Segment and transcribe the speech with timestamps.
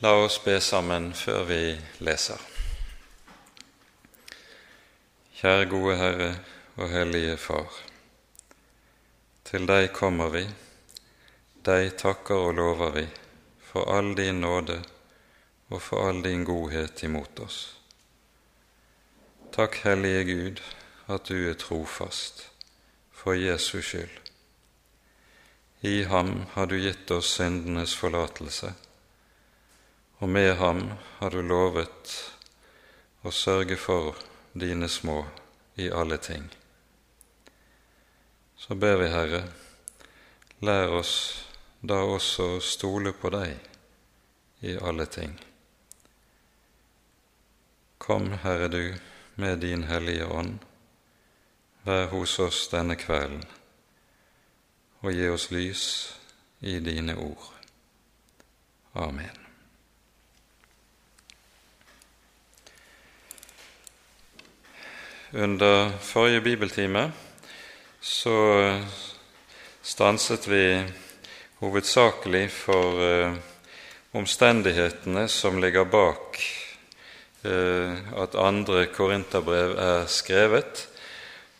[0.00, 1.62] La oss be sammen før vi
[2.06, 2.38] leser.
[5.40, 6.28] Kjære gode Herre
[6.76, 7.80] og Hellige Far.
[9.50, 10.44] Til deg kommer vi,
[11.66, 13.04] deg takker og lover vi
[13.72, 14.78] for all din nåde
[15.74, 17.60] og for all din godhet imot oss.
[19.50, 20.66] Takk, Hellige Gud,
[21.10, 22.52] at du er trofast
[23.10, 24.20] for Jesus skyld.
[25.82, 28.78] I ham har du gitt oss syndenes forlatelse
[30.18, 30.82] og med ham
[31.18, 32.14] har du lovet
[33.22, 34.16] å sørge for
[34.52, 35.24] dine små
[35.78, 36.48] i alle ting.
[38.56, 39.42] Så ber vi, Herre,
[40.66, 41.14] lær oss
[41.80, 43.54] da også å stole på deg
[44.66, 45.36] i alle ting.
[47.98, 48.82] Kom, Herre du,
[49.38, 50.58] med din Hellige Ånd,
[51.86, 53.44] vær hos oss denne kvelden,
[54.98, 55.84] og gi oss lys
[56.58, 57.52] i dine ord.
[58.98, 59.47] Amen.
[65.32, 67.12] Under forrige bibeltime
[68.00, 68.80] så
[69.82, 70.84] stanset vi
[71.60, 73.34] hovedsakelig for eh,
[74.16, 76.40] omstendighetene som ligger bak
[77.44, 80.86] eh, at andre korinterbrev er skrevet,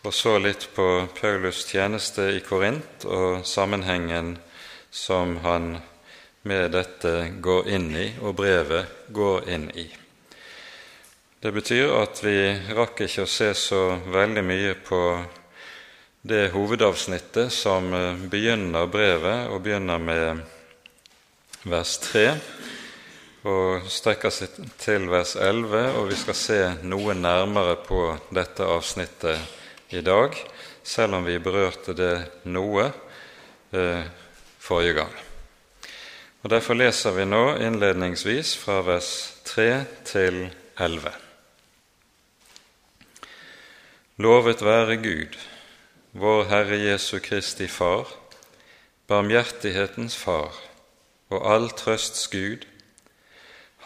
[0.01, 0.89] og så litt på
[1.21, 4.39] Paulus' tjeneste i Korint og sammenhengen
[4.91, 5.75] som han
[6.49, 9.91] med dette går inn i, og brevet går inn i.
[11.41, 12.39] Det betyr at vi
[12.75, 14.99] rakk ikke å se så veldig mye på
[16.27, 20.41] det hovedavsnittet som eh, begynner brevet, og begynner med
[21.63, 22.25] vers 3
[23.47, 26.59] og strekker seg til vers 11, og vi skal se
[26.91, 28.03] noe nærmere på
[28.35, 30.35] dette avsnittet i dag,
[30.83, 32.17] selv om vi berørte det
[32.51, 32.89] noe
[33.71, 34.03] eh,
[34.59, 35.15] forrige gang.
[36.43, 39.15] Og Derfor leser vi nå innledningsvis fra vers
[39.55, 39.71] 3
[40.11, 40.43] til
[40.75, 41.28] 11.
[44.19, 45.37] Lovet være Gud,
[46.13, 48.09] vår Herre Jesu Kristi Far,
[49.07, 50.57] barmhjertighetens Far
[51.31, 52.67] og all trøsts Gud,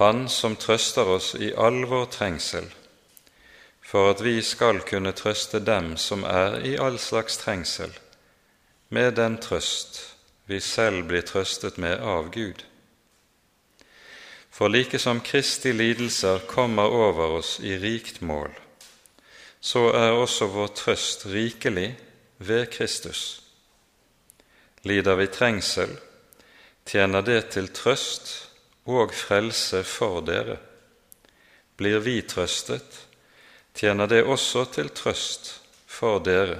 [0.00, 2.70] Han som trøster oss i all vår trengsel,
[3.84, 7.92] for at vi skal kunne trøste dem som er i all slags trengsel,
[8.88, 10.00] med den trøst
[10.46, 12.64] vi selv blir trøstet med av Gud.
[14.50, 18.61] For like som Kristi lidelser kommer over oss i rikt mål,
[19.62, 21.92] så er også vår trøst rikelig
[22.42, 23.42] ved Kristus.
[24.82, 25.92] Lider vi trengsel,
[26.86, 28.32] tjener det til trøst
[28.90, 30.58] og frelse for dere.
[31.78, 33.06] Blir vi trøstet,
[33.74, 35.54] tjener det også til trøst
[35.86, 36.58] for dere,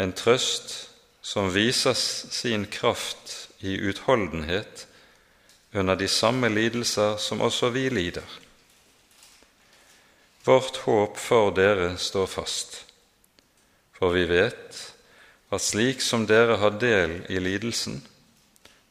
[0.00, 0.88] en trøst
[1.22, 4.86] som viser sin kraft i utholdenhet
[5.74, 8.43] under de samme lidelser som også vi lider.
[10.44, 12.74] Vårt håp for dere står fast,
[13.96, 14.80] for vi vet
[15.48, 18.02] at slik som dere har del i lidelsen,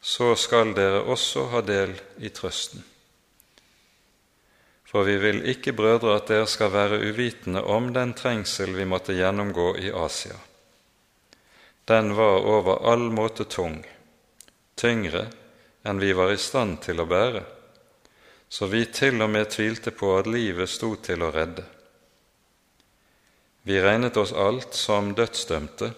[0.01, 2.81] så skal dere også ha del i trøsten.
[4.89, 9.13] For vi vil ikke, brødre, at dere skal være uvitende om den trengsel vi måtte
[9.13, 10.39] gjennomgå i Asia.
[11.85, 13.83] Den var over all måte tung,
[14.73, 15.27] tyngre
[15.85, 17.45] enn vi var i stand til å bære
[18.53, 21.63] så vi til og med tvilte på at livet sto til å redde.
[23.65, 25.89] Vi regnet oss alt som dødsdømte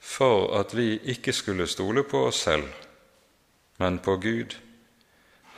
[0.00, 2.68] for at vi ikke skulle stole på oss selv,
[3.82, 4.56] men på Gud,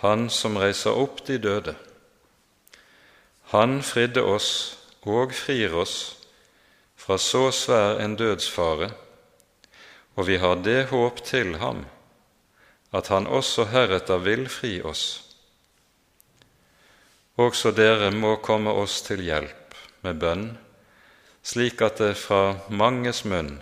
[0.03, 1.77] Han som reiser opp de døde.
[3.53, 4.49] Han fridde oss
[5.07, 6.17] og frir oss
[6.97, 8.91] fra så svær en dødsfare,
[10.17, 11.85] og vi har det håp til ham
[12.93, 15.22] at han også heretter vil fri oss
[17.41, 20.47] også dere må komme oss til hjelp med bønn,
[21.43, 23.57] slik at det fra manges munn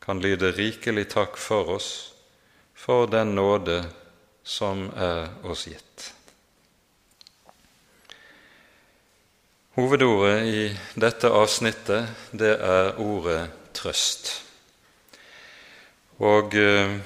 [0.00, 1.90] kan lyde rikelig takk for oss
[2.74, 3.82] for den nåde
[4.46, 6.06] som er oss gitt.
[9.76, 10.62] Hovedordet i
[10.98, 13.44] dette avsnittet, det er ordet
[13.76, 14.32] trøst.
[16.20, 16.96] Og eh,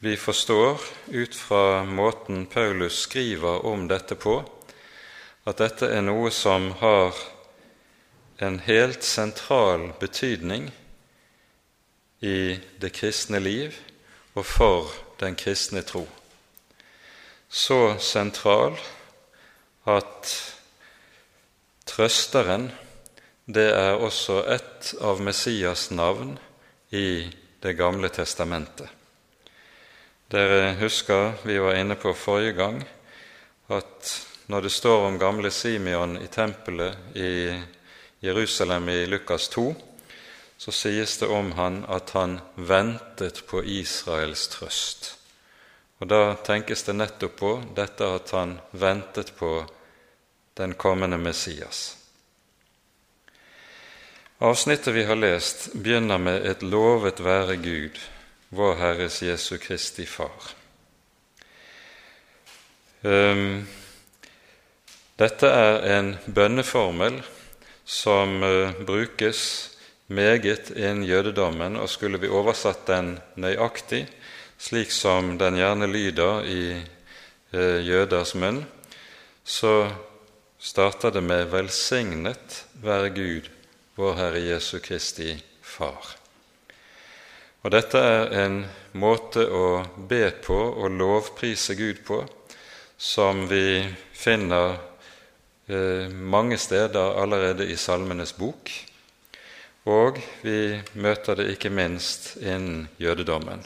[0.00, 0.80] vi forstår
[1.12, 4.38] ut fra måten Paulus skriver om dette på,
[5.48, 7.16] at dette er noe som har
[8.40, 10.70] en helt sentral betydning
[12.20, 13.76] i det kristne liv
[14.36, 16.06] og for den kristne tro.
[17.48, 18.76] Så sentral
[19.88, 20.30] at
[21.88, 22.70] trøsteren
[23.50, 26.36] det er også et av Messias navn
[26.90, 28.88] i Det gamle testamentet.
[30.32, 32.78] Dere husker vi var inne på forrige gang
[33.68, 34.12] at
[34.50, 37.60] når det står om gamle Simeon i tempelet i
[38.20, 39.74] Jerusalem i Lukas 2,
[40.58, 45.14] så sies det om han at han ventet på Israels trøst.
[46.00, 49.54] Og Da tenkes det nettopp på dette at han ventet på
[50.58, 51.96] den kommende Messias.
[54.38, 58.00] Avsnittet vi har lest, begynner med et lovet være Gud,
[58.48, 60.54] vår Herres Jesu Kristi Far.
[63.02, 63.68] Um,
[65.20, 67.18] dette er en bønneformel
[67.84, 69.42] som uh, brukes
[70.08, 74.06] meget innen jødedommen, og skulle vi oversatt den nøyaktig,
[74.56, 78.64] slik som den gjerne lyder i uh, jøders munn,
[79.44, 79.90] så
[80.58, 83.52] starter det med 'velsignet være Gud,
[83.96, 86.16] vår Herre Jesu Kristi Far'.
[87.62, 88.62] Og Dette er en
[88.92, 92.24] måte å be på og lovprise Gud på
[93.00, 93.80] som vi
[94.12, 94.89] finner eh,
[96.10, 98.70] mange steder allerede i Salmenes bok,
[99.86, 103.62] og vi møter det ikke minst innen jødedommen.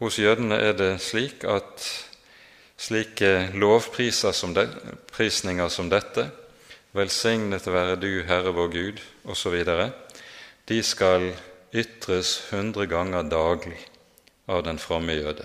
[0.00, 2.04] Hos jødene er det slik at
[2.76, 6.30] slike lovprisninger som dette,
[6.92, 9.64] velsignet være du, Herre vår Gud, osv.,
[10.68, 11.34] de skal
[11.74, 13.78] ytres hundre ganger daglig
[14.48, 15.44] av den fromme jøde.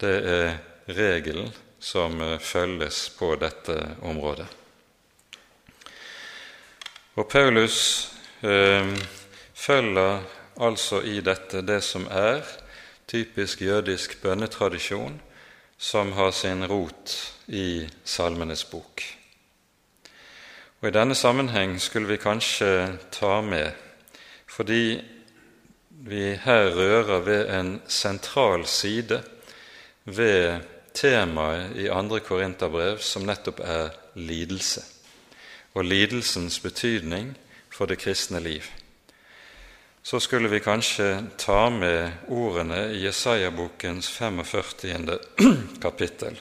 [0.00, 0.56] Det er
[0.88, 4.46] regelen som eh, følges på dette området.
[7.16, 7.78] Og Paulus
[8.42, 8.92] eh,
[9.54, 10.20] følger
[10.60, 12.42] altså i dette det som er
[13.08, 15.20] typisk jødisk bønnetradisjon,
[15.78, 17.14] som har sin rot
[17.46, 19.02] i Salmenes bok.
[20.80, 23.72] Og I denne sammenheng skulle vi kanskje ta med,
[24.46, 25.00] fordi
[25.88, 29.22] vi her rører ved en sentral side
[30.04, 30.60] ved
[30.96, 34.82] temaet i andre Korinterbrev, som nettopp er lidelse,
[35.76, 37.34] og lidelsens betydning
[37.70, 38.64] for det kristne liv.
[40.06, 45.18] Så skulle vi kanskje ta med ordene i Jesaja-bokens 45.
[45.84, 46.38] kapittel.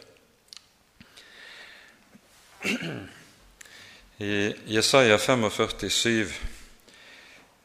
[4.20, 6.32] I Jesaja 45, 7,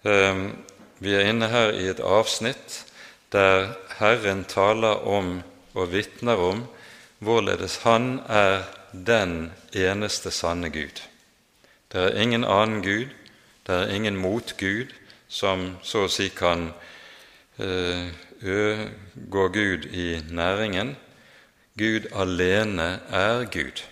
[0.03, 0.45] eh,
[1.01, 2.83] Vi er inne her i et avsnitt
[3.33, 5.39] der Herren taler om
[5.75, 6.65] og vitner om
[7.21, 8.63] hvorledes Han er
[8.93, 11.03] den eneste sanne Gud.
[11.93, 13.07] Det er ingen annen Gud,
[13.67, 14.93] det er ingen motgud
[15.29, 16.71] som så å si kan
[17.59, 18.87] ø,
[19.31, 20.97] gå Gud i næringen.
[21.79, 23.85] Gud alene er Gud.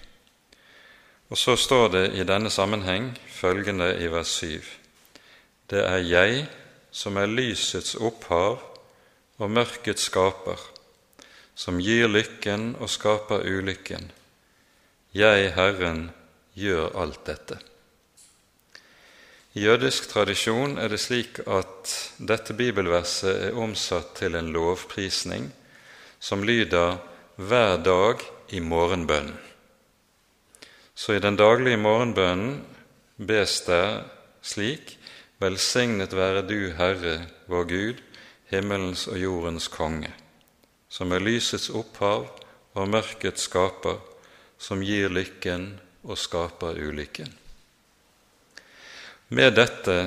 [1.30, 4.64] Og så står det i denne sammenheng følgende i vers 7.:
[5.70, 6.46] Det er jeg
[6.90, 8.58] som er lysets opphav
[9.38, 10.77] og mørkets skaper
[11.58, 14.12] som gir lykken og skaper ulykken.
[15.10, 16.10] Jeg, Herren,
[16.54, 17.58] gjør alt dette.
[19.58, 25.48] I jødisk tradisjon er det slik at dette bibelverset er omsatt til en lovprisning
[26.22, 27.00] som lyder
[27.34, 28.22] hver dag
[28.54, 29.34] i morgenbønnen.
[30.94, 32.62] Så i den daglige morgenbønnen
[33.18, 33.82] bes det
[34.42, 34.94] slik
[35.38, 38.00] Velsignet være du, Herre, vår Gud,
[38.50, 40.10] himmelens og jordens konge
[40.88, 42.28] som er lysets opphav
[42.78, 43.98] og mørkets skaper,
[44.58, 45.70] som gir lykken
[46.08, 47.30] og skaper ulykken.
[49.28, 49.98] Med dette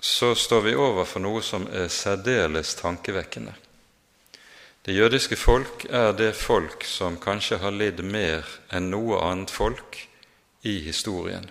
[0.00, 3.52] så står vi overfor noe som er særdeles tankevekkende.
[4.82, 9.98] Det jødiske folk er det folk som kanskje har lidd mer enn noe annet folk
[10.64, 11.44] i historien.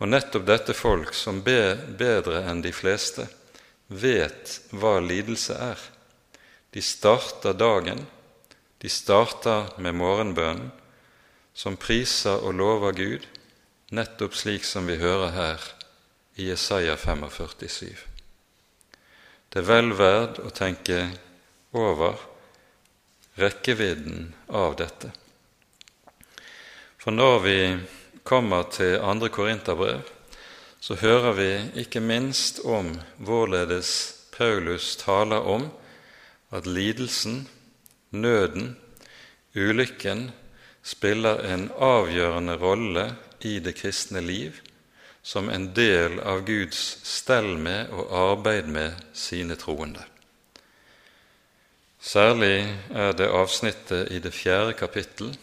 [0.00, 3.26] Og nettopp dette folk, som bedre enn de fleste
[3.88, 5.82] vet hva lidelse er,
[6.70, 8.06] de starter dagen,
[8.78, 10.70] de starter med morgenbønnen,
[11.54, 13.26] som priser og lover Gud,
[13.90, 15.64] nettopp slik som vi hører her
[16.38, 17.90] i Jesaja 45,7.
[19.50, 21.08] Det er vel verd å tenke
[21.74, 22.20] over
[23.40, 25.10] rekkevidden av dette.
[27.00, 27.58] For når vi
[28.22, 30.06] kommer til andre Korinterbrev,
[30.80, 31.50] så hører vi
[31.82, 33.90] ikke minst om hvorledes
[34.32, 35.66] Paulus taler om
[36.50, 37.48] at lidelsen,
[38.10, 38.76] nøden,
[39.54, 40.30] ulykken
[40.82, 43.06] spiller en avgjørende rolle
[43.46, 44.58] i det kristne liv
[45.22, 50.02] som en del av Guds stell med og arbeid med sine troende.
[52.00, 52.64] Særlig
[52.96, 55.34] er det avsnittet i det fjerde kapittel,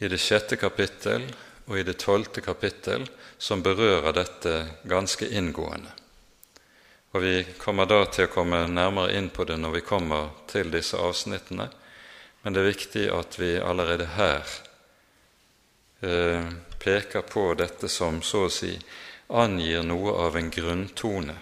[0.00, 1.24] i det sjette kapittel
[1.66, 3.06] og i det tolvte kapittel
[3.38, 4.54] som berører dette
[4.88, 5.99] ganske inngående.
[7.12, 10.70] Og Vi kommer da til å komme nærmere inn på det når vi kommer til
[10.70, 11.68] disse avsnittene.
[12.42, 14.46] men det er viktig at vi allerede her
[16.00, 16.46] eh,
[16.78, 18.78] peker på dette som så å si
[19.28, 21.34] angir noe av en grunntone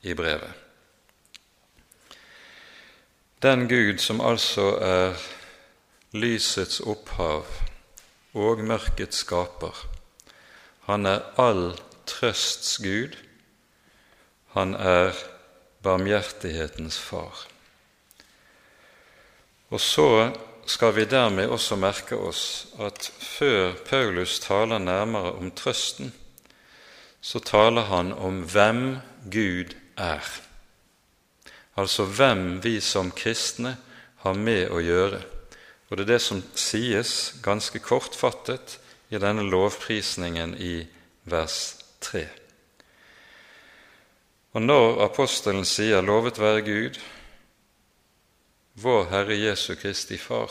[0.00, 0.54] i brevet.
[3.40, 5.20] Den Gud som altså er
[6.12, 7.46] lysets opphav
[8.32, 9.76] og mørkets skaper,
[10.88, 11.76] han er all
[12.08, 13.16] trøsts Gud,
[14.54, 15.14] han er
[15.82, 17.46] barmhjertighetens far.
[19.70, 20.30] Og så
[20.66, 26.12] skal vi dermed også merke oss at før Paulus taler nærmere om trøsten,
[27.20, 28.98] så taler han om hvem
[29.30, 30.24] Gud er,
[31.76, 33.76] altså hvem vi som kristne
[34.24, 35.20] har med å gjøre.
[35.90, 38.78] Og det er det som sies ganske kortfattet
[39.10, 40.74] i denne lovprisningen i
[41.30, 42.39] vers 3.
[44.52, 47.00] Og når apostelen sier 'Lovet være Gud',
[48.74, 50.50] vår Herre Jesu Kristi Far,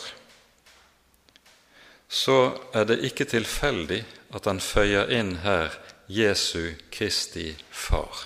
[2.08, 5.76] så er det ikke tilfeldig at han føyer inn her
[6.08, 8.26] Jesu Kristi Far.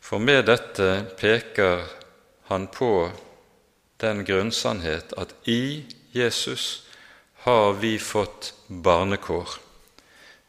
[0.00, 1.84] For med dette peker
[2.48, 3.10] han på
[4.00, 5.84] den grunnsannhet at i
[6.14, 6.88] Jesus
[7.44, 9.48] har vi fått barnekår.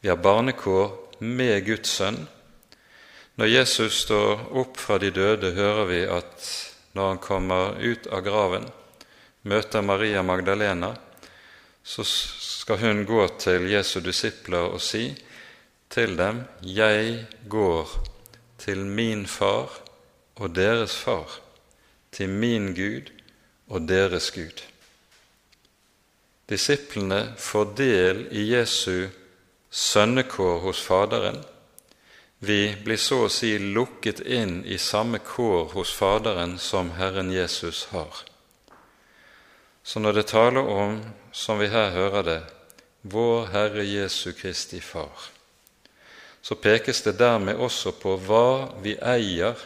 [0.00, 2.24] Vi har barnekår med Guds sønn.
[3.40, 6.48] Når Jesus står opp fra de døde, hører vi at
[6.92, 8.66] når han kommer ut av graven,
[9.48, 10.90] møter Maria Magdalena,
[11.80, 15.14] så skal hun gå til Jesu disipler og si
[15.88, 17.88] til dem, 'Jeg går
[18.58, 19.72] til min far
[20.36, 21.40] og deres far,
[22.12, 23.08] til min Gud
[23.68, 24.60] og deres Gud'.
[26.48, 29.08] Disiplene får del i Jesu
[29.70, 31.40] sønnekår hos Faderen.
[32.42, 37.84] Vi blir så å si lukket inn i samme kår hos Faderen som Herren Jesus
[37.92, 38.22] har.
[39.82, 40.96] Så når det taler om,
[41.32, 42.40] som vi her hører det,
[43.02, 45.28] vår Herre Jesu Kristi Far,
[46.40, 49.60] så pekes det dermed også på hva vi eier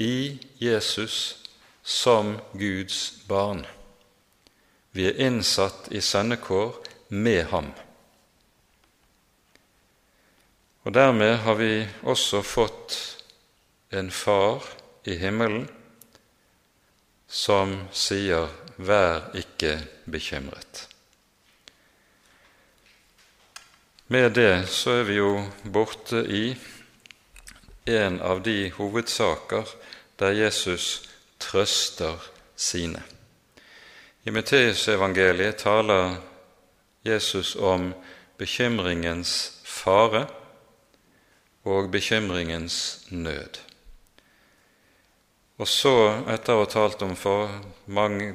[0.00, 1.36] i Jesus
[1.84, 3.66] som Guds barn.
[4.96, 6.80] Vi er innsatt i sønnekår
[7.12, 7.74] med ham.
[10.86, 12.94] Og dermed har vi også fått
[13.90, 14.62] en far
[15.02, 15.64] i himmelen
[17.26, 18.46] som sier
[18.78, 20.86] 'vær ikke bekymret'.
[24.08, 26.56] Med det så er vi jo borte i
[27.86, 29.66] en av de hovedsaker
[30.18, 31.02] der Jesus
[31.38, 33.02] trøster sine.
[34.24, 36.16] I Matteusevangeliet taler
[37.04, 37.94] Jesus om
[38.38, 40.26] bekymringens fare
[41.66, 43.58] og bekymringens nød.
[45.58, 45.96] Og så,
[46.30, 47.50] etter å ha talt om for
[47.90, 48.34] mange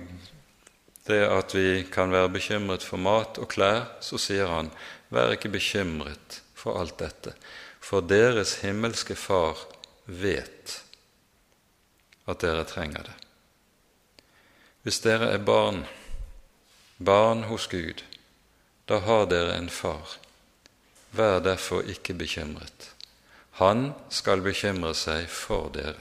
[1.07, 4.69] det at vi kan være bekymret for mat og klær, så sier han,
[5.09, 7.33] vær ikke bekymret for alt dette,
[7.81, 9.57] for deres himmelske Far
[10.05, 10.77] vet
[12.29, 13.17] at dere trenger det.
[14.83, 15.83] Hvis dere er barn,
[16.97, 18.03] barn hos Gud,
[18.89, 20.17] da har dere en far.
[21.13, 22.91] Vær derfor ikke bekymret.
[23.61, 25.99] Han skal bekymre seg for dere.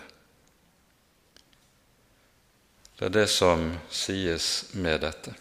[2.96, 4.46] Det er det som sies
[4.80, 5.34] med dette.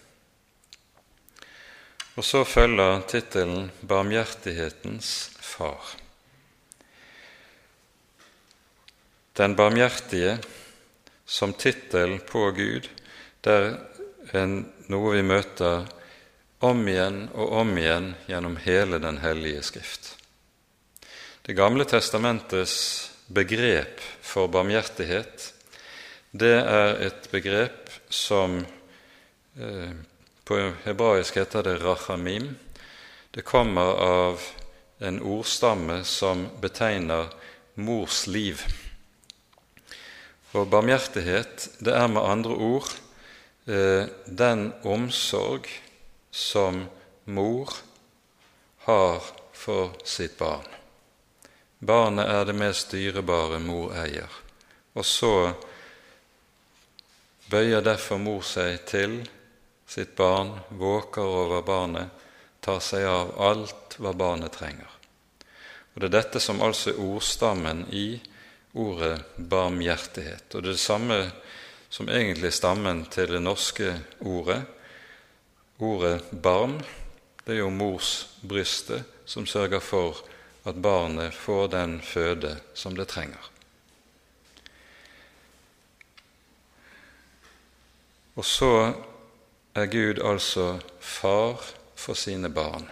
[2.20, 5.96] Og så følger tittelen 'Barmhjertighetens far'.
[9.34, 10.38] Den barmhjertige
[11.26, 12.90] som tittel på Gud,
[13.42, 13.58] det
[14.34, 14.48] er
[14.92, 15.88] noe vi møter
[16.60, 20.19] om igjen og om igjen gjennom hele Den hellige Skrift.
[21.42, 25.54] Det gamle testamentets begrep for barmhjertighet
[26.32, 28.60] det er et begrep som
[29.58, 29.94] eh,
[30.46, 32.52] på hebraisk heter det rachamim.
[33.34, 34.46] Det kommer av
[35.00, 37.32] en ordstamme som betegner
[37.82, 38.62] mors liv.
[40.54, 42.94] Og barmhjertighet, det er med andre ord
[43.66, 45.66] eh, den omsorg
[46.30, 46.84] som
[47.26, 47.74] mor
[48.86, 50.79] har for sitt barn.
[51.80, 54.32] Barnet er det mest dyrebare mor eier.
[55.00, 55.34] Og så
[57.50, 59.22] bøyer derfor mor seg til
[59.90, 62.10] sitt barn, våker over barnet,
[62.60, 64.90] tar seg av alt hva barnet trenger.
[65.94, 68.20] Og Det er dette som altså er ordstammen i
[68.74, 70.52] ordet barmhjertighet.
[70.54, 71.20] Og det er det samme
[71.90, 74.62] som egentlig stammen til det norske ordet.
[75.80, 76.78] Ordet barm,
[77.46, 80.20] det er jo mors brystet som sørger for
[80.64, 83.50] at barnet får den føde som det trenger.
[88.36, 88.94] Og så
[89.76, 91.64] er Gud altså far
[91.96, 92.88] for sine barn,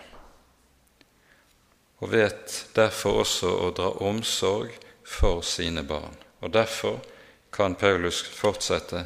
[1.99, 4.75] og vet derfor også å dra omsorg
[5.07, 6.17] for sine barn.
[6.41, 6.99] Og Derfor
[7.51, 9.05] kan Paulus fortsette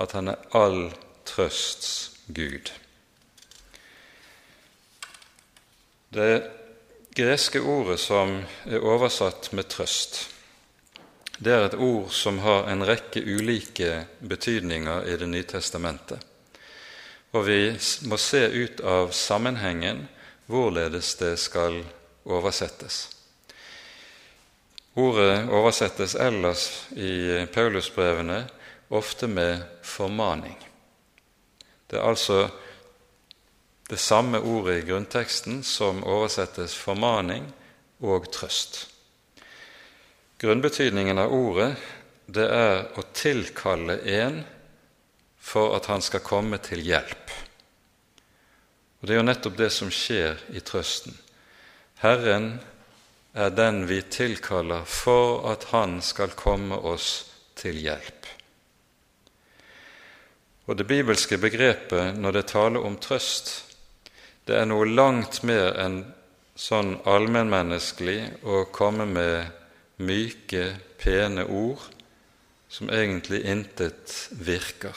[0.00, 0.92] at han er all
[1.28, 2.70] trøsts Gud.
[6.14, 6.59] Det
[7.14, 10.28] greske ordet som er oversatt med trøst,
[11.40, 16.20] det er et ord som har en rekke ulike betydninger i Det nye testamentet.
[17.32, 17.60] Og vi
[18.10, 20.02] må se ut av sammenhengen
[20.50, 21.78] hvorledes det skal
[22.28, 23.08] oversettes.
[25.00, 28.42] Ordet oversettes ellers i Paulusbrevene
[28.90, 30.58] ofte med formaning.
[31.86, 32.50] Det er altså
[33.90, 37.48] det samme ordet i grunnteksten som oversettes formaning
[38.06, 38.84] og trøst.
[40.38, 41.72] Grunnbetydningen av ordet
[42.30, 44.44] det er å tilkalle en
[45.40, 47.32] for at han skal komme til hjelp.
[49.00, 51.16] Og Det er jo nettopp det som skjer i trøsten.
[52.04, 52.60] Herren
[53.34, 58.28] er den vi tilkaller for at Han skal komme oss til hjelp.
[60.66, 63.69] Og Det bibelske begrepet når det taler om trøst,
[64.48, 66.02] det er noe langt mer enn
[66.58, 69.50] sånn allmennmenneskelig å komme med
[70.00, 71.80] myke, pene ord
[72.70, 74.96] som egentlig intet virker.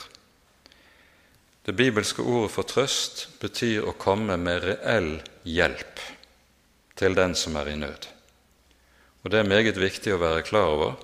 [1.64, 5.14] Det bibelske ordet for trøst betyr å komme med reell
[5.48, 6.02] hjelp
[7.00, 8.10] til den som er i nød.
[9.24, 10.96] Og Det er meget viktig å være klar over.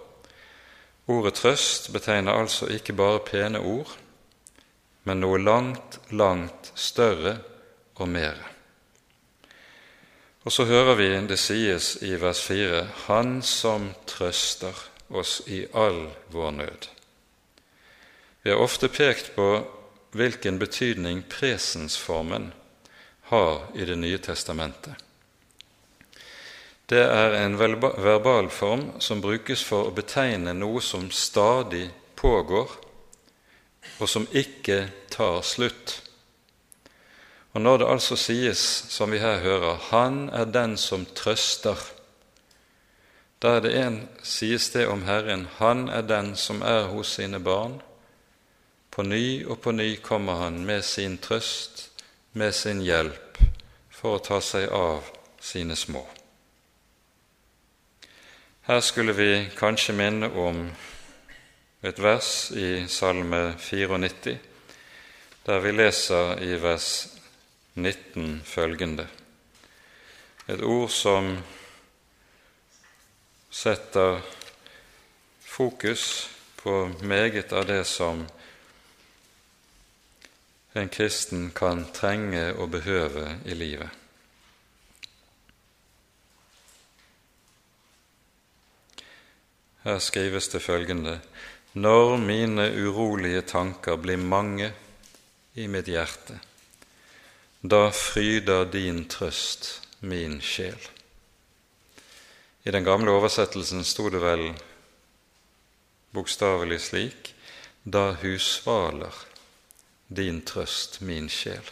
[1.08, 3.88] Ordet trøst betegner altså ikke bare pene ord,
[5.08, 7.40] men noe langt, langt større
[8.00, 8.48] og mere.
[10.48, 14.74] Og så hører vi det sies i vers 4.: Han som trøster
[15.10, 16.88] oss i all vår nød.
[18.42, 19.50] Vi har ofte pekt på
[20.12, 22.54] hvilken betydning presensformen
[23.30, 24.94] har i Det nye testamentet.
[26.90, 32.72] Det er en verbal form som brukes for å betegne noe som stadig pågår,
[34.00, 36.09] og som ikke tar slutt.
[37.60, 41.92] Og når det altså sies, som vi her hører, 'Han er den som trøster',
[43.42, 47.38] da er det en, sies det om Herren, 'Han er den som er hos sine
[47.38, 47.82] barn'.
[48.92, 51.92] På ny og på ny kommer Han med sin trøst,
[52.34, 53.38] med sin hjelp,
[53.90, 55.04] for å ta seg av
[55.42, 56.08] sine små.
[58.62, 60.72] Her skulle vi kanskje minne om
[61.84, 64.38] et vers i Salme 94,
[65.46, 67.19] der vi leser i vers
[67.82, 69.08] 19 følgende.
[70.50, 71.38] Et ord som
[73.50, 74.22] setter
[75.40, 78.26] fokus på meget av det som
[80.74, 83.90] en kristen kan trenge og behøve i livet.
[89.84, 91.20] Her skrives det følgende.:
[91.74, 94.74] Når mine urolige tanker blir mange
[95.54, 96.40] i mitt hjerte,
[97.62, 100.80] da fryder din trøst min sjel.
[102.64, 104.46] I den gamle oversettelsen sto det vel
[106.16, 107.34] bokstavelig slik
[107.84, 109.16] da husvaler
[110.08, 111.66] din trøst min sjel.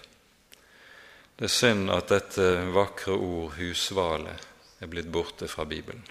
[1.37, 4.33] Det er synd at dette vakre ord husvale
[4.83, 6.03] er blitt borte fra Bibelen.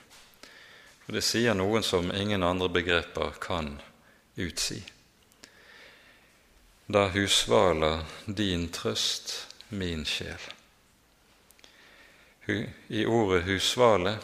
[1.05, 3.75] For det sier noen som ingen andre begreper kan
[4.41, 4.81] utsi.
[6.87, 10.41] Da husvaler din trøst min sjel.
[12.89, 14.19] I ordet husvale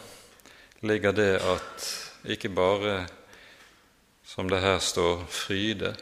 [0.79, 1.87] ligger det at
[2.23, 3.07] ikke bare,
[4.23, 5.95] som det her står, fryde,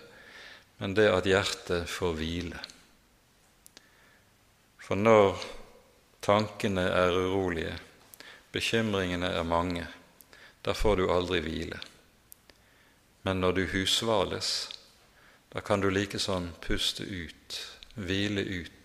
[0.77, 2.59] men det at hjertet får hvile.
[4.81, 5.41] For når
[6.21, 7.73] tankene er urolige,
[8.53, 9.87] bekymringene er mange,
[10.61, 11.79] da får du aldri hvile.
[13.25, 14.69] Men når du husvales,
[15.53, 17.57] da kan du like sånn puste ut,
[17.97, 18.80] hvile ut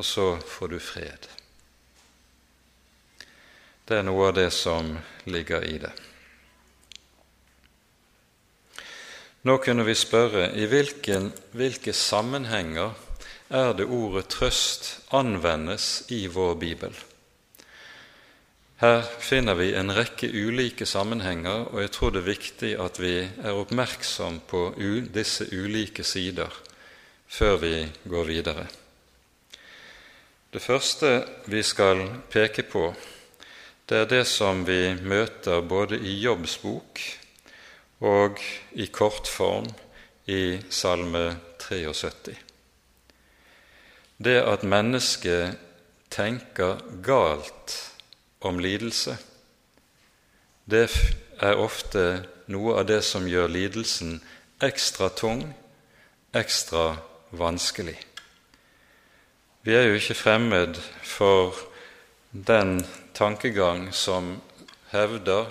[0.00, 1.26] og så får du fred.
[3.84, 4.94] Det er noe av det som
[5.28, 5.90] ligger i det.
[9.44, 12.96] Nå kunne vi spørre i hvilken, hvilke sammenhenger
[13.52, 16.96] er det ordet trøst anvendes i vår bibel.
[18.80, 23.16] Her finner vi en rekke ulike sammenhenger, og jeg tror det er viktig at vi
[23.20, 24.70] er oppmerksom på
[25.12, 26.62] disse ulike sider
[27.28, 27.74] før vi
[28.08, 28.70] går videre.
[30.50, 31.10] Det første
[31.46, 32.88] vi skal peke på,
[33.86, 36.98] det er det som vi møter både i Jobbs bok
[38.02, 38.42] og
[38.74, 39.68] i kortform
[40.26, 42.34] i Salme 73.
[44.18, 45.54] det at mennesket
[46.10, 47.78] tenker galt
[48.40, 49.16] om lidelse,
[50.66, 50.90] det
[51.38, 54.18] er ofte noe av det som gjør lidelsen
[54.58, 55.46] ekstra tung,
[56.34, 56.96] ekstra
[57.30, 58.09] vanskelig.
[59.60, 61.52] Vi er jo ikke fremmed for
[62.32, 62.78] den
[63.12, 64.38] tankegang som
[64.88, 65.50] hevder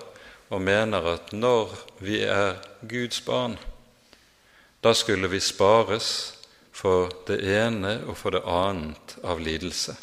[0.49, 2.57] og mener at når vi er
[2.89, 3.53] Guds barn,
[4.81, 6.09] da skulle vi spares
[6.73, 9.93] for det ene og for det annet av lidelse.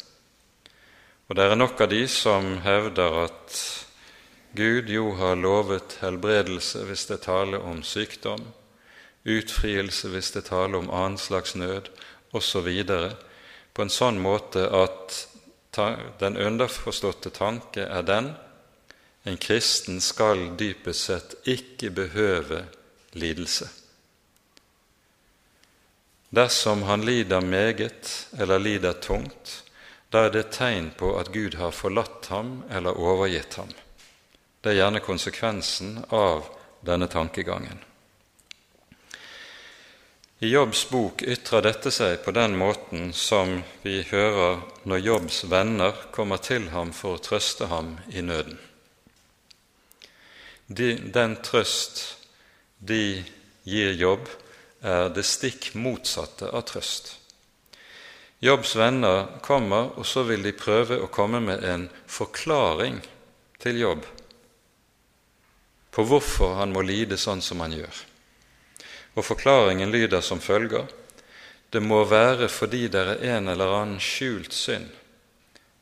[1.27, 3.61] Og det er nok av de som hevder at
[4.55, 8.53] Gud jo har lovet helbredelse hvis det taler om sykdom,
[9.27, 11.91] utfrielse hvis det taler om annen slags nød,
[12.31, 12.71] osv.,
[13.77, 15.15] på en sånn måte at
[16.17, 18.31] den underforståtte tanke er den
[19.27, 22.63] en kristen skal dypest sett ikke behøve
[23.13, 23.67] lidelse.
[26.33, 29.63] Dersom han lider meget eller lider tungt,
[30.09, 33.69] da er det tegn på at Gud har forlatt ham eller overgitt ham.
[34.63, 36.47] Det er gjerne konsekvensen av
[36.81, 37.83] denne tankegangen.
[40.39, 45.97] I Jobbs bok ytrer dette seg på den måten som vi hører når Jobbs venner
[46.13, 48.59] kommer til ham for å trøste ham i nøden
[50.67, 52.17] de, den trøst
[52.77, 53.23] de
[53.67, 54.27] gir jobb,
[54.83, 57.15] er det stikk motsatte av trøst.
[58.43, 62.99] Jobbs venner kommer, og så vil de prøve å komme med en forklaring
[63.63, 64.05] til jobb
[65.97, 68.03] på hvorfor han må lide sånn som han gjør.
[69.17, 70.85] Og Forklaringen lyder som følger.:
[71.73, 74.87] Det må være fordi det er en eller annen skjult synd,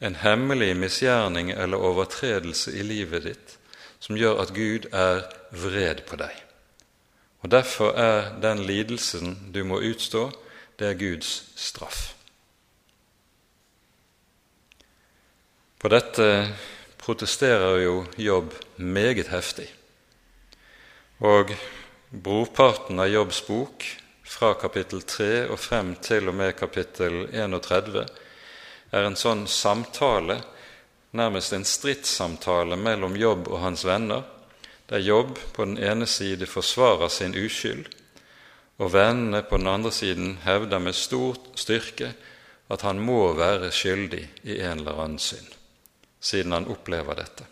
[0.01, 3.57] en hemmelig misgjerning eller overtredelse i livet ditt,
[3.99, 6.31] som gjør at Gud er vred på deg.
[7.43, 10.31] Og Derfor er den lidelsen du må utstå,
[10.79, 12.13] det er Guds straff.
[15.79, 16.55] På dette
[16.97, 19.67] protesterer jo Jobb meget heftig.
[21.19, 21.51] Og
[22.23, 23.85] brorparten av Jobbs bok,
[24.23, 28.05] fra kapittel 3 og frem til og med kapittel 31,
[28.95, 30.39] er en sånn samtale
[31.15, 34.23] nærmest en stridssamtale mellom Jobb og hans venner,
[34.89, 37.87] der Jobb på den ene side forsvarer sin uskyld,
[38.77, 42.13] og vennene på den andre siden hevder med stor styrke
[42.71, 45.51] at han må være skyldig i en eller annen synd,
[46.19, 47.47] siden han opplever dette.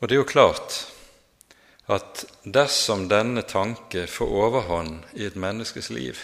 [0.00, 0.91] Og det er jo klart
[1.94, 6.18] at dersom denne tanke får overhånd i et menneskes liv,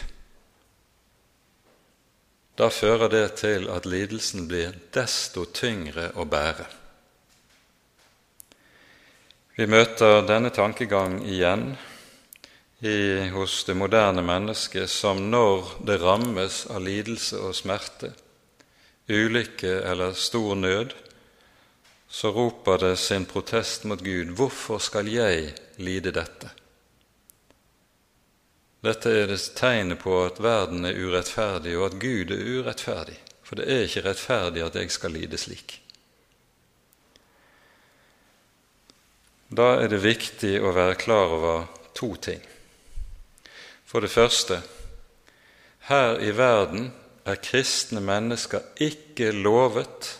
[2.59, 6.66] da fører det til at lidelsen blir desto tyngre å bære.
[9.59, 11.72] Vi møter denne tankegang igjen
[12.78, 18.12] i, hos det moderne mennesket som når det rammes av lidelse og smerte,
[19.09, 20.94] ulykke eller stor nød,
[22.09, 24.33] så roper det sin protest mot Gud.
[24.37, 26.51] Hvorfor skal jeg lide dette?
[28.81, 33.18] Dette er det tegnet på at verden er urettferdig, og at Gud er urettferdig.
[33.42, 35.81] For det er ikke rettferdig at jeg skal lide slik.
[39.49, 42.42] Da er det viktig å være klar over to ting.
[43.88, 44.61] For det første
[45.88, 46.90] her i verden
[47.25, 50.11] er kristne mennesker ikke lovet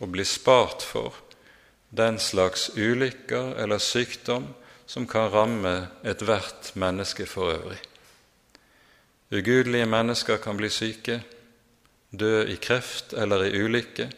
[0.00, 1.25] å bli spart for
[1.96, 4.48] den slags ulykker eller sykdom
[4.86, 7.78] som kan ramme ethvert menneske for øvrig.
[9.32, 11.22] Ugudelige mennesker kan bli syke,
[12.10, 14.10] dø i kreft eller i ulykke.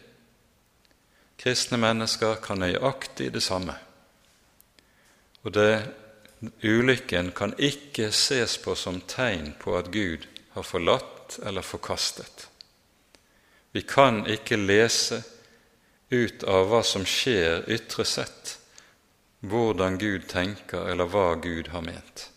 [1.39, 3.75] Kristne mennesker kan nøyaktig det samme.
[5.43, 5.87] Og det,
[6.63, 12.49] ulykken kan ikke ses på som tegn på at Gud har forlatt eller forkastet.
[13.73, 15.23] Vi kan ikke lese
[16.11, 18.57] ut av hva som skjer ytre sett,
[19.41, 22.29] hvordan Gud tenker eller hva Gud har ment.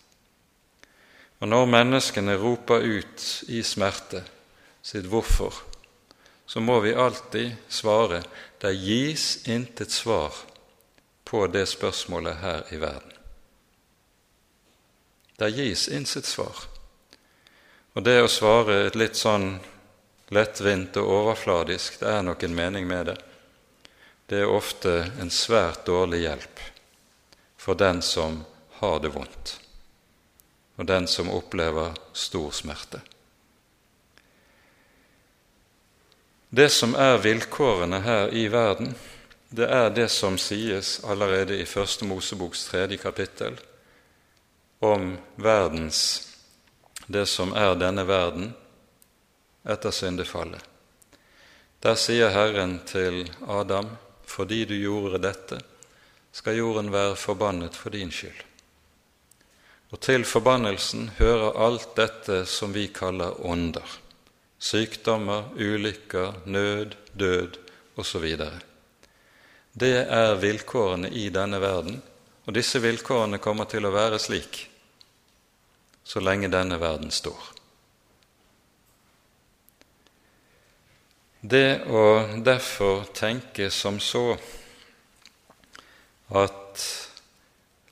[1.42, 4.22] Og når menneskene roper ut i smerte
[4.82, 5.56] sitt hvorfor,
[6.46, 8.20] så må vi alltid svare
[8.62, 10.36] det gis intet svar
[11.24, 13.10] på det spørsmålet her i verden.
[15.38, 16.68] Det gis intet svar.
[17.96, 19.56] Og det å svare et litt sånn
[20.32, 23.16] lettvint og overfladisk, det er nok en mening med det,
[24.32, 26.60] det er ofte en svært dårlig hjelp
[27.60, 28.38] for den som
[28.78, 29.58] har det vondt
[30.80, 33.00] og den som opplever stor smerte.
[36.48, 38.94] Det som er vilkårene her i verden,
[39.52, 43.58] det er det som sies allerede i Første Moseboks tredje kapittel
[44.80, 46.00] om verdens,
[47.06, 48.54] det som er denne verden,
[49.62, 50.64] etter syndefallet.
[51.82, 53.92] Der sier Herren til Adam,
[54.32, 55.60] fordi du gjorde dette,
[56.32, 58.40] skal jorden være forbannet for din skyld.
[59.92, 63.98] Og til forbannelsen hører alt dette som vi kaller ånder.
[64.56, 67.58] Sykdommer, ulykker, nød, død
[68.00, 68.24] osv.
[69.72, 72.00] Det er vilkårene i denne verden,
[72.46, 74.64] og disse vilkårene kommer til å være slik
[76.04, 77.51] så lenge denne verden står.
[81.42, 82.02] Det å
[82.38, 84.36] derfor tenke som så
[86.38, 86.82] at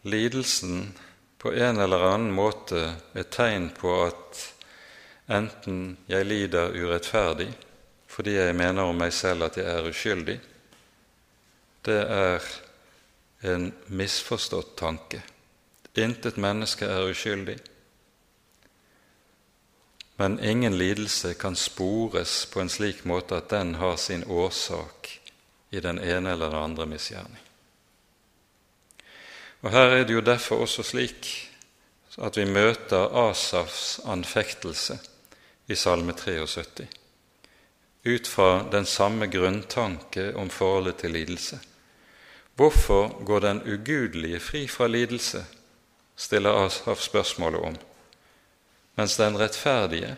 [0.07, 0.85] lidelsen
[1.35, 4.45] på en eller annen måte er tegn på at
[5.35, 7.49] enten jeg lider urettferdig
[8.07, 10.39] fordi jeg mener om meg selv at jeg er uskyldig,
[11.87, 12.47] det er
[13.51, 15.25] en misforstått tanke.
[15.99, 17.59] Intet menneske er uskyldig.
[20.21, 25.09] Men ingen lidelse kan spores på en slik måte at den har sin årsak
[25.71, 27.39] i den ene eller den andre misgjerning.
[29.65, 31.31] Og Her er det jo derfor også slik
[32.21, 34.99] at vi møter Asafs anfektelse
[35.73, 36.85] i Salme 73,
[38.05, 41.65] ut fra den samme grunntanke om forholdet til lidelse.
[42.61, 45.47] Hvorfor går den ugudelige fri fra lidelse,
[46.17, 47.87] stiller Asaf spørsmålet om
[48.99, 50.17] mens den rettferdige,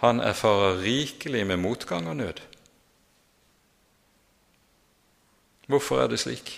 [0.00, 2.40] han erfarer rikelig med motgang og nød.
[5.68, 6.54] Hvorfor er det slik?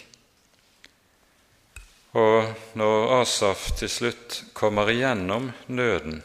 [2.13, 6.23] Og når Asaf til slutt kommer igjennom nøden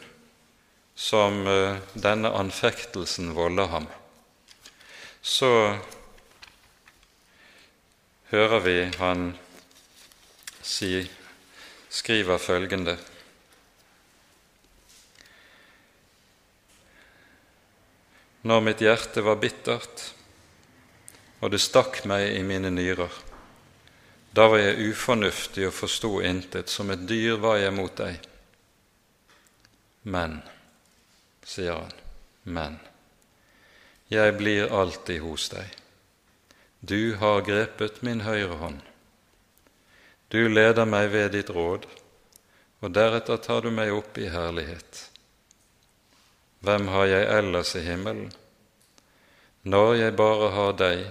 [0.98, 3.86] som eh, denne anfektelsen volder ham,
[5.22, 5.78] så
[8.30, 9.30] hører vi han
[10.62, 11.08] si,
[11.88, 12.98] skriver følgende
[18.48, 20.02] når mitt hjerte var bittert,
[21.44, 23.12] og det stakk meg i mine nyrer.
[24.32, 28.16] Da var jeg ufornuftig og forsto intet, som et dyr var jeg mot deg.
[30.08, 30.38] Men,
[31.44, 31.92] sier han,
[32.44, 32.78] men,
[34.08, 35.76] jeg blir alltid hos deg.
[36.80, 38.80] Du har grepet min høyre hånd.
[40.32, 41.84] Du leder meg ved ditt råd,
[42.80, 45.07] og deretter tar du meg opp i herlighet.
[46.68, 48.26] Hvem har jeg ellers i himmelen?
[49.64, 51.04] Når jeg bare har deg,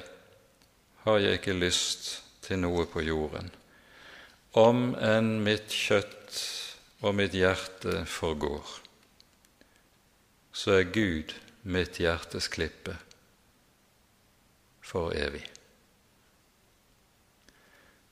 [1.01, 2.09] har jeg ikke lyst
[2.45, 3.49] til noe på jorden.
[4.53, 6.41] Om enn mitt kjøtt
[7.01, 8.69] og mitt hjerte forgår,
[10.53, 11.33] så er Gud
[11.65, 12.93] mitt hjertes klippe
[14.85, 15.41] for evig.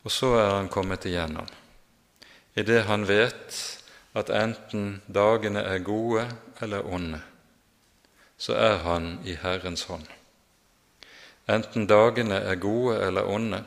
[0.01, 1.53] Og så er han kommet igjennom,
[2.57, 3.61] idet han vet
[4.17, 6.25] at enten dagene er gode
[6.65, 7.21] eller onde,
[8.37, 10.05] så er han i Herrens hånd.
[11.49, 13.63] Enten dagene er gode eller onde,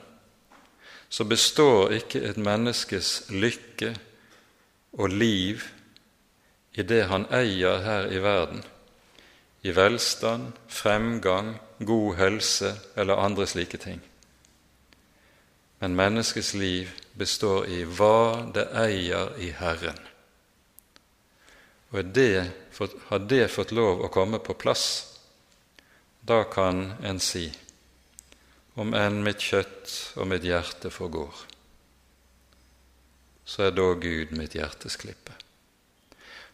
[1.09, 3.95] så består ikke et menneskes lykke
[4.93, 5.63] og liv
[6.75, 8.63] i det han eier her i verden,
[9.63, 14.03] i velstand, fremgang, god helse eller andre slike ting.
[15.81, 20.08] Men menneskets liv består i hva det eier i Herren.
[21.91, 22.51] Og det,
[23.09, 24.89] har det fått lov å komme på plass,
[26.21, 27.47] da kan en si
[28.79, 31.33] om enn mitt kjøtt og mitt hjerte forgår,
[33.49, 35.33] så er da Gud mitt hjertes klippe.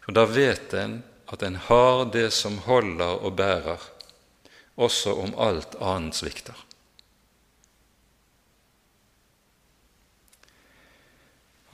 [0.05, 1.01] For da vet en
[1.33, 3.81] at en har det som holder og bærer,
[4.75, 6.55] også om alt annet svikter.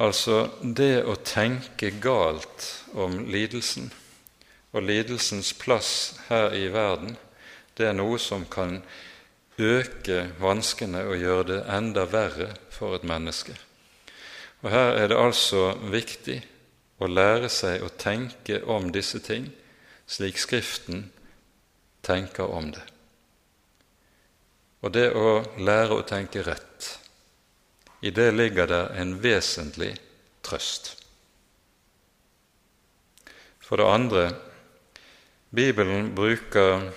[0.02, 3.92] Altså det å tenke galt om lidelsen
[4.72, 5.92] og lidelsens plass
[6.30, 7.18] her i verden,
[7.78, 8.80] det er noe som kan
[9.62, 13.54] øke vanskene og gjøre det enda verre for et menneske.
[14.62, 16.40] Og Her er det altså viktig
[17.02, 19.50] å lære seg å tenke om disse ting
[20.10, 21.10] slik Skriften
[22.06, 22.84] tenker om det.
[24.82, 26.98] Og det å lære å tenke rett
[28.02, 29.94] i det ligger det en vesentlig
[30.42, 30.96] trøst.
[33.62, 34.24] For det andre
[35.50, 36.90] Bibelen bruker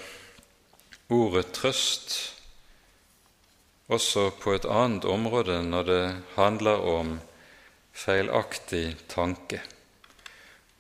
[1.12, 2.17] ordet trøst
[3.93, 6.03] også på et annet område når det
[6.37, 7.14] handler om
[7.95, 9.61] feilaktig tanke.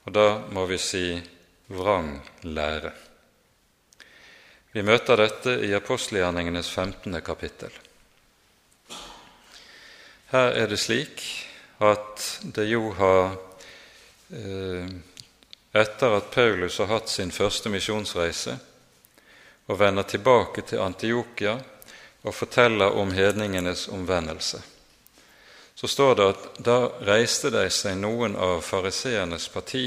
[0.04, 1.06] Og da må vi si
[1.68, 2.92] vrang lære.
[4.74, 7.20] Vi møter dette i apostelgjerningenes 15.
[7.22, 7.83] kapittel.
[10.34, 11.20] Her er det slik
[11.78, 13.36] at det jo har
[14.34, 14.88] eh,
[15.74, 18.56] Etter at Paulus har hatt sin første misjonsreise,
[19.66, 21.54] og vender tilbake til Antiokia
[22.22, 24.62] og forteller om hedningenes omvendelse.
[25.74, 29.86] Så står det at da reiste det seg noen av fariseernes parti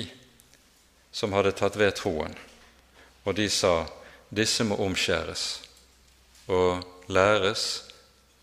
[1.11, 2.39] som hadde tatt ved troen,
[3.27, 3.81] og de sa
[4.31, 5.47] disse må omskjæres
[6.47, 7.69] og læres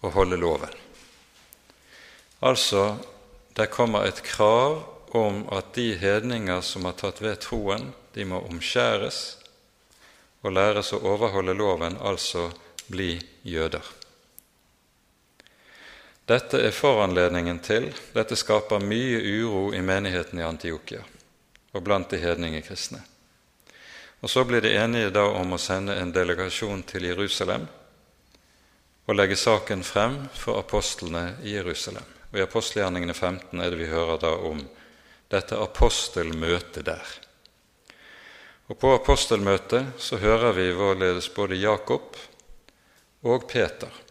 [0.04, 0.83] å holde loven.
[2.44, 2.96] Altså,
[3.56, 4.82] det kommer et krav
[5.16, 9.20] om at de hedninger som har tatt ved troen, de må omskjæres
[10.44, 12.50] og læres å overholde loven, altså
[12.92, 13.16] bli
[13.48, 13.84] jøder.
[16.28, 21.02] Dette er foranledningen til Dette skaper mye uro i menigheten i Antiokia
[21.74, 23.00] og blant de hedningekristne.
[24.20, 27.66] Og Så blir de enige da om å sende en delegasjon til Jerusalem
[29.04, 32.13] og legge saken frem for apostlene i Jerusalem.
[32.34, 34.58] Og I apostelgjerningene 15 er det vi hører da om
[35.30, 37.12] dette apostelmøtet der.
[38.66, 42.18] Og På apostelmøtet så hører vi vårledes både Jakob
[43.22, 44.02] og Peter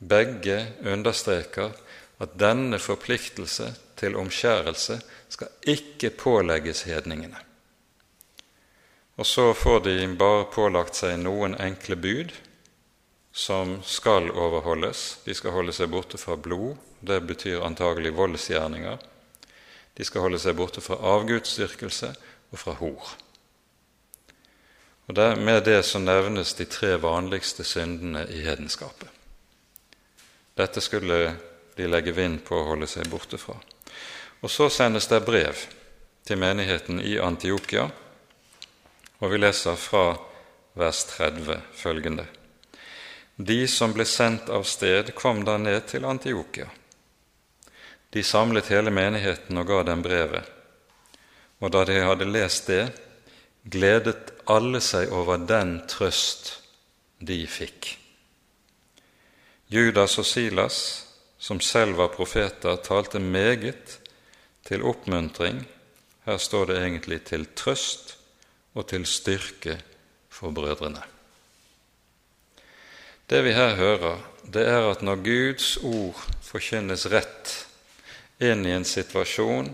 [0.00, 1.72] begge understreker
[2.20, 4.98] at denne forpliktelse til omskjærelse
[5.32, 7.40] skal ikke pålegges hedningene.
[9.16, 12.36] Og så får de bare pålagt seg noen enkle bud
[13.32, 15.18] som skal overholdes.
[15.24, 18.98] De skal holde seg borte fra blod, det betyr antagelig voldsgjerninger.
[19.94, 22.12] De skal holde seg borte fra avgudsdyrkelse
[22.50, 23.14] og fra hor.
[25.08, 29.08] Og der, Med det så nevnes de tre vanligste syndene i hedenskapet.
[30.56, 31.36] Dette skulle
[31.76, 33.56] de legge vind på å holde seg borte fra.
[34.40, 35.56] Og så sendes det brev
[36.26, 37.88] til menigheten i Antiokia,
[39.20, 40.14] og vi leser fra
[40.78, 42.39] vers 30 følgende.
[43.40, 46.66] De som ble sendt av sted, kom da ned til Antiokia.
[48.12, 50.44] De samlet hele menigheten og ga dem brevet,
[51.60, 52.82] og da de hadde lest det,
[53.64, 56.50] gledet alle seg over den trøst
[57.16, 57.94] de fikk.
[59.72, 60.80] Judas og Silas,
[61.38, 64.00] som selv var profeter, talte meget
[64.68, 65.62] til oppmuntring,
[66.26, 68.18] her står det egentlig til trøst
[68.74, 69.78] og til styrke
[70.28, 71.19] for brødrene.
[73.30, 77.52] Det vi her hører, det er at når Guds ord forkynnes rett
[78.42, 79.68] inn i en situasjon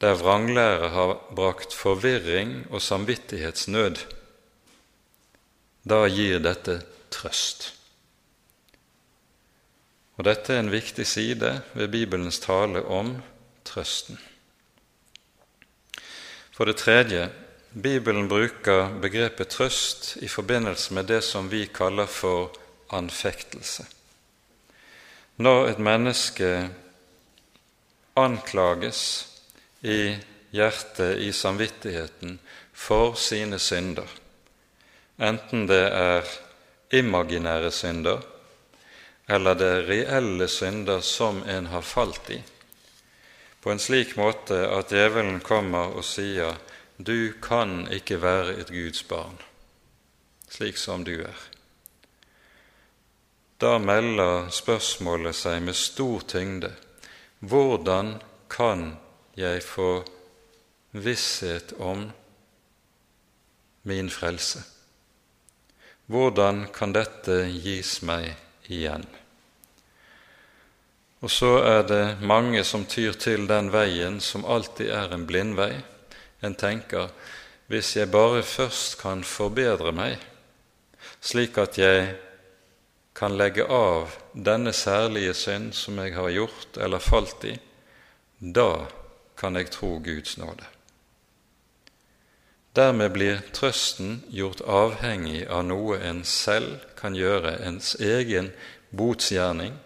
[0.00, 4.00] der vranglære har brakt forvirring og samvittighetsnød,
[5.84, 6.78] da gir dette
[7.12, 7.74] trøst.
[10.16, 13.18] Og Dette er en viktig side ved Bibelens tale om
[13.68, 14.16] trøsten.
[16.56, 17.28] For det tredje
[17.74, 23.86] Bibelen bruker begrepet trøst i forbindelse med det som vi kaller for anfektelse.
[25.36, 26.50] Når et menneske
[28.16, 29.00] anklages
[29.82, 30.16] i
[30.54, 32.38] hjertet, i samvittigheten,
[32.72, 34.08] for sine synder,
[35.18, 36.30] enten det er
[36.94, 38.22] imaginære synder
[39.28, 42.40] eller det er reelle synder som en har falt i,
[43.60, 46.58] på en slik måte at djevelen kommer og sier
[46.96, 49.38] du kan ikke være et Guds barn,
[50.50, 51.40] slik som du er.
[53.64, 56.68] Da melder spørsmålet seg med stor tyngde
[57.48, 58.10] hvordan
[58.52, 58.82] kan
[59.40, 60.02] jeg få
[60.92, 62.02] visshet om
[63.88, 64.60] min frelse?
[66.12, 68.34] Hvordan kan dette gis meg
[68.68, 69.06] igjen?
[71.24, 75.72] Og så er det mange som tyr til den veien som alltid er en blindvei.
[76.44, 77.08] En tenker
[77.72, 80.20] hvis jeg bare først kan forbedre meg,
[81.24, 82.12] slik at jeg
[83.14, 87.54] kan legge av denne særlige synd som jeg har gjort eller falt i,
[88.38, 88.86] da
[89.38, 90.66] kan jeg tro Guds nåde.
[92.74, 98.50] Dermed blir trøsten gjort avhengig av noe en selv kan gjøre, ens egen
[98.90, 99.76] botsgjerning,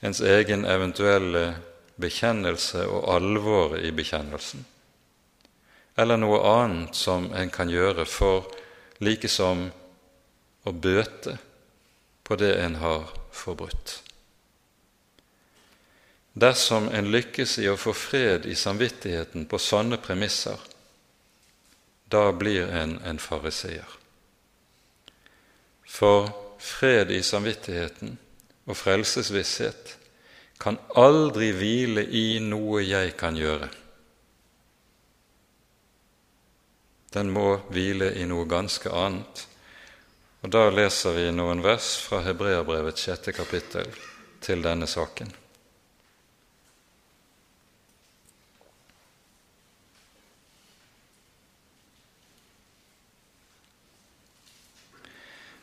[0.00, 1.58] ens egen eventuelle
[2.00, 4.64] bekjennelse og alvoret i bekjennelsen,
[6.00, 8.48] eller noe annet som en kan gjøre for
[9.04, 9.68] likesom
[10.64, 11.36] å bøte
[12.24, 14.00] på det en har forbrutt.
[16.34, 20.58] Dersom en lykkes i å få fred i samvittigheten på sånne premisser,
[22.10, 23.86] da blir en en fariseer.
[25.86, 28.16] For fred i samvittigheten
[28.66, 29.96] og frelsesvisshet
[30.58, 33.68] kan aldri hvile i noe jeg kan gjøre.
[37.14, 39.44] Den må hvile i noe ganske annet.
[40.44, 43.88] Og Da leser vi noen vers fra Hebreabrevets sjette kapittel
[44.44, 45.30] til denne saken.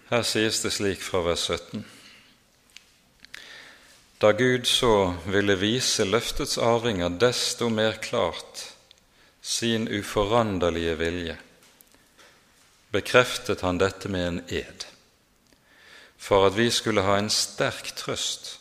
[0.09, 1.85] Her sies det slik fra vers 17.
[4.21, 8.65] Da Gud så ville vise løftets arvinger desto mer klart
[9.41, 11.37] sin uforanderlige vilje,
[12.91, 14.85] bekreftet han dette med en ed,
[16.17, 18.57] for at vi skulle ha en sterk trøst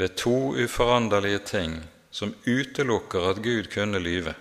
[0.00, 1.80] ved to uforanderlige ting
[2.10, 4.34] som utelukker at Gud kunne lyve,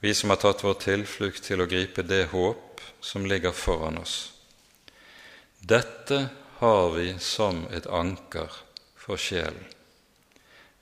[0.00, 4.32] vi som har tatt vår tilflukt til å gripe det håp som ligger foran oss.
[5.60, 6.28] Dette
[6.60, 8.52] har vi som et anker
[8.96, 9.64] for sjelen,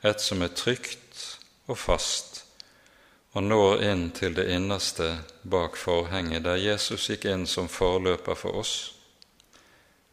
[0.02, 1.24] et som er trygt
[1.66, 2.37] og fast
[3.36, 5.10] og når inn til det innerste
[5.42, 8.74] bak forhenget, der Jesus gikk inn som forløper for oss,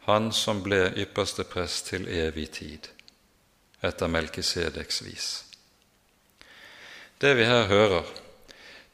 [0.05, 2.89] han som ble ypperste prest til evig tid,
[3.81, 5.29] etter Melkisedeks vis.
[7.17, 8.05] Det vi her hører,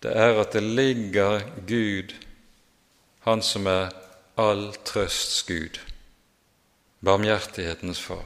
[0.01, 2.13] det er at det ligger Gud,
[3.21, 3.91] Han som er
[4.35, 5.77] all trøsts Gud,
[7.05, 8.25] barmhjertighetens far.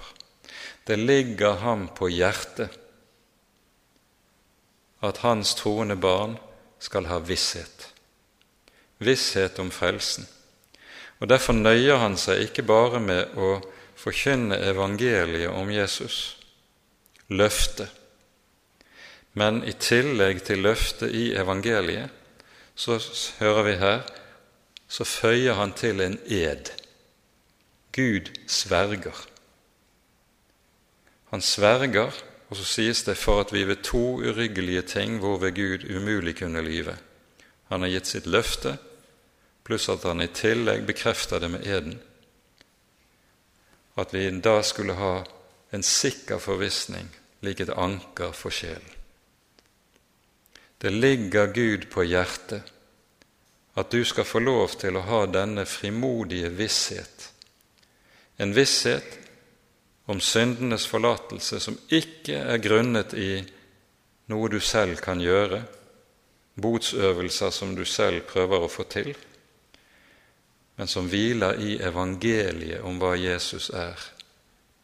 [0.87, 2.77] Det ligger ham på hjertet
[5.07, 6.37] at hans troende barn
[6.79, 7.89] skal ha visshet.
[8.97, 10.27] Visshet om frelsen.
[11.19, 13.59] Og Derfor nøyer han seg ikke bare med å
[13.95, 16.35] forkynne evangeliet om Jesus,
[17.31, 17.89] løftet,
[19.35, 22.11] men i tillegg til løftet i evangeliet,
[22.75, 22.99] så
[23.39, 24.03] hører vi her,
[24.87, 26.71] så føyer han til en ed.
[27.95, 29.15] Gud sverger.
[31.31, 32.15] Han sverger
[32.49, 36.61] og så sies det for at vi ved to uryggelige ting hvorved Gud umulig kunne
[36.61, 36.97] lyve.
[37.69, 38.77] Han har gitt sitt løfte,
[39.65, 41.97] pluss at han i tillegg bekrefter det med eden.
[43.97, 45.23] At vi da skulle ha
[45.73, 47.09] en sikker forvissning,
[47.41, 48.91] lik et anker for sjelen.
[50.77, 52.71] Det ligger Gud på hjertet
[53.75, 57.31] at du skal få lov til å ha denne frimodige visshet,
[58.37, 59.24] en visshet
[60.05, 63.39] om syndenes forlatelse som ikke er grunnet i
[64.29, 65.63] noe du selv kan gjøre,
[66.61, 69.11] botsøvelser som du selv prøver å få til,
[70.75, 73.99] men som hviler i evangeliet om hva Jesus er,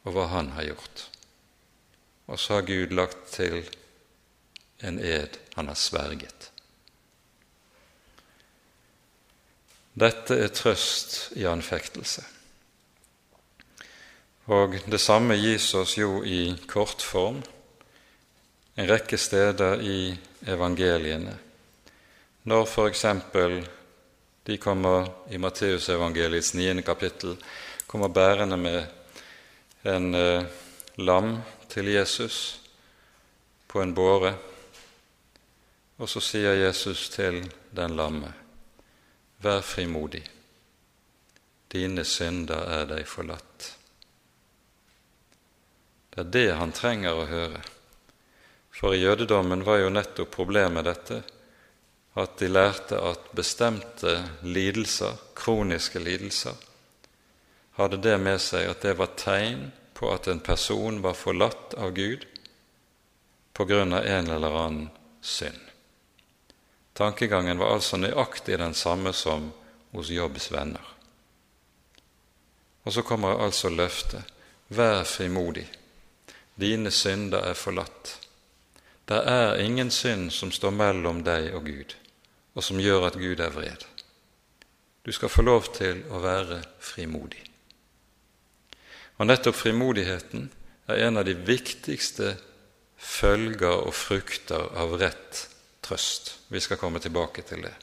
[0.05, 1.05] og hva han har gjort.
[2.31, 3.61] Og så har Gud lagt til
[4.81, 6.47] en ed han har sverget.
[9.91, 12.23] Dette er trøst i anfektelse.
[14.45, 17.41] Og det samme gis oss jo i kortform
[18.75, 20.13] en rekke steder i
[20.49, 21.35] evangeliene.
[22.43, 23.05] Når f.eks.
[24.47, 27.35] de kommer i Matteusevangeliets niende kapittel
[27.87, 28.85] kommer bærende med
[29.83, 30.43] en eh,
[30.95, 32.59] lam til Jesus
[33.67, 34.33] på en båre,
[35.97, 37.43] og så sier Jesus til
[37.75, 38.33] den lamme,
[39.41, 40.21] Vær frimodig,
[41.73, 43.80] dine synder er deg forlatt.
[46.11, 47.61] Det er det han trenger å høre.
[48.75, 51.21] For i jødedommen var jo nettopp problemet dette
[52.19, 56.57] at de lærte at bestemte lidelser, kroniske lidelser,
[57.79, 61.93] hadde det med seg at det var tegn på at en person var forlatt av
[61.95, 62.27] Gud
[63.55, 64.89] på grunn av en eller annen
[65.21, 65.59] synd.
[66.93, 69.47] Tankegangen var altså nøyaktig den samme som
[69.95, 70.83] hos Jobbs venner.
[72.83, 74.27] Og så kommer altså løftet
[74.75, 75.69] vær frimodig
[76.61, 78.17] dine synder er forlatt.
[79.09, 81.95] Det er ingen synd som står mellom deg og Gud,
[82.55, 83.85] og som gjør at Gud er vred.
[85.05, 87.41] Du skal få lov til å være frimodig.
[89.17, 90.47] Og nettopp frimodigheten
[90.87, 92.35] er en av de viktigste
[93.01, 95.47] følger og frukter av rett
[95.81, 96.35] trøst.
[96.53, 97.73] Vi skal komme tilbake til det.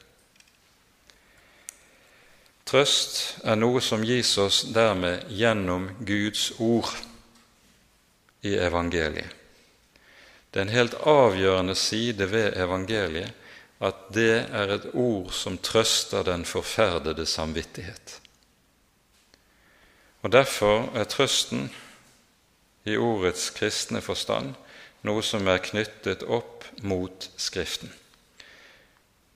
[2.69, 6.91] Trøst er noe som gis oss dermed gjennom Guds ord
[8.41, 9.35] i evangeliet.
[10.49, 13.33] Det er en helt avgjørende side ved evangeliet
[13.79, 18.19] at det er et ord som trøster den forferdede samvittighet.
[20.21, 21.69] Og Derfor er trøsten
[22.83, 24.55] i ordets kristne forstand
[25.07, 27.91] noe som er knyttet opp mot Skriften.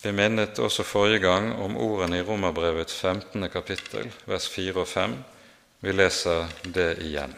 [0.04, 3.48] Vi minnet også forrige gang om ordene i Romerbrevets 15.
[3.50, 5.16] kapittel, vers 4 og 5.
[5.80, 7.32] Vi leser det igjen.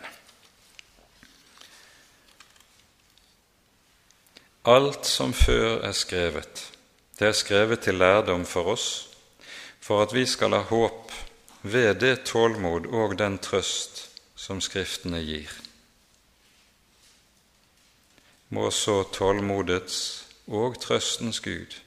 [4.66, 6.72] Alt som før er skrevet,
[7.20, 8.88] det er skrevet til lærdom for oss,
[9.78, 11.14] for at vi skal ha håp
[11.62, 15.54] ved det tålmod og den trøst som Skriftene gir.
[18.50, 20.02] Må så tålmodets
[20.50, 21.78] og trøstens Gud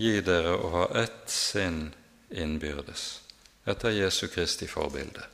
[0.00, 1.90] gi dere å ha ett sinn
[2.32, 3.06] innbyrdes
[3.68, 5.28] etter Jesu Kristi forbilde.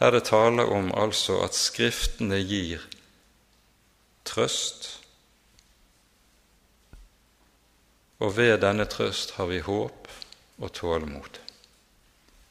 [0.00, 2.80] Her er det tale om altså at Skriftene gir
[4.26, 4.88] trøst,
[8.18, 10.08] og ved denne trøst har vi håp
[10.58, 11.40] og tålmod.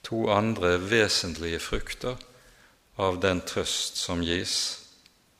[0.06, 2.18] To andre vesentlige frukter
[3.02, 4.58] av den trøst som gis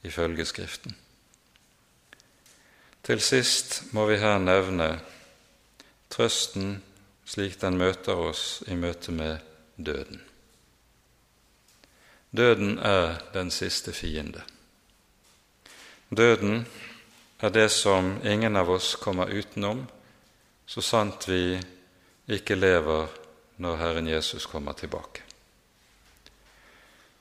[0.04, 0.96] ifølge Skriften.
[3.06, 4.96] Til sist må vi her nevne
[6.10, 6.80] trøsten
[7.26, 9.38] slik den møter oss i møte med
[9.78, 10.22] døden.
[12.36, 14.42] Døden er den siste fiende.
[16.16, 16.66] Døden
[17.44, 19.82] er det som ingen av oss kommer utenom,
[20.66, 21.58] så sant vi
[22.32, 23.10] ikke lever
[23.60, 25.24] når Herren Jesus kommer tilbake.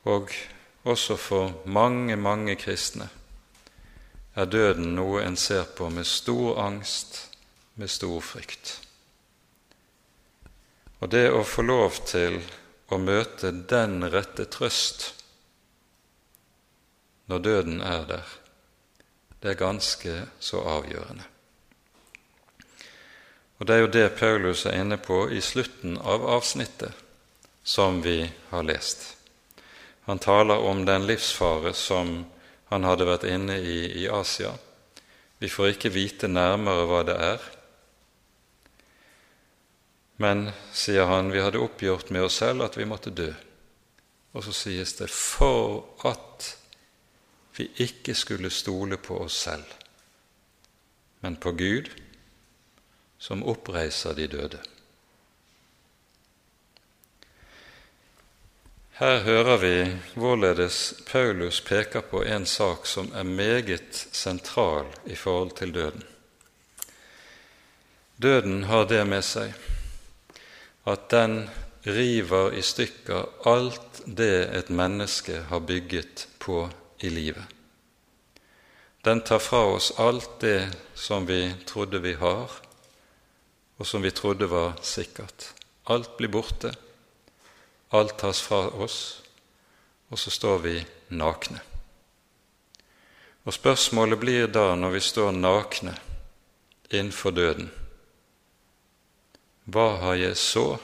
[0.05, 0.31] Og
[0.85, 3.09] også for mange, mange kristne
[4.35, 7.19] er døden noe en ser på med stor angst,
[7.75, 8.77] med stor frykt.
[11.01, 12.39] Og det å få lov til
[12.95, 15.11] å møte den rette trøst
[17.27, 18.25] når døden er der,
[19.45, 21.25] det er ganske så avgjørende.
[23.61, 26.97] Og Det er jo det Paulus er inne på i slutten av avsnittet
[27.63, 29.17] som vi har lest.
[30.09, 32.25] Han taler om den livsfare som
[32.73, 34.55] han hadde vært inne i i Asia.
[35.39, 37.45] Vi får ikke vite nærmere hva det er,
[40.17, 43.33] men, sier han, vi hadde oppgjort med oss selv at vi måtte dø.
[44.33, 46.34] Og så sies det for at
[47.57, 49.65] vi ikke skulle stole på oss selv,
[51.21, 51.91] men på Gud,
[53.19, 54.61] som oppreiser de døde.
[58.95, 59.77] Her hører vi
[60.15, 66.05] hvorledes Paulus peker på en sak som er meget sentral i forhold til døden.
[68.23, 69.51] Døden har det med seg
[70.87, 71.49] at den
[71.87, 76.69] river i stykker alt det et menneske har bygget på
[76.99, 77.45] i livet.
[79.05, 82.51] Den tar fra oss alt det som vi trodde vi har,
[83.77, 85.53] og som vi trodde var sikkert.
[85.85, 86.73] Alt blir borte,
[87.91, 89.23] alt tas fra oss,
[90.09, 90.75] og så står vi
[91.09, 91.61] nakne.
[93.45, 95.99] Og spørsmålet blir da, når vi står nakne
[96.91, 97.73] innenfor døden
[99.65, 100.75] hva har jeg så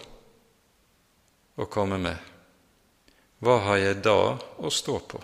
[1.61, 2.17] å komme med?
[3.45, 5.21] Hva har jeg da å stå på?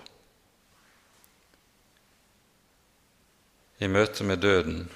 [3.79, 4.87] I møte med døden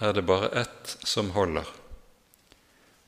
[0.00, 1.66] er det bare ett som holder,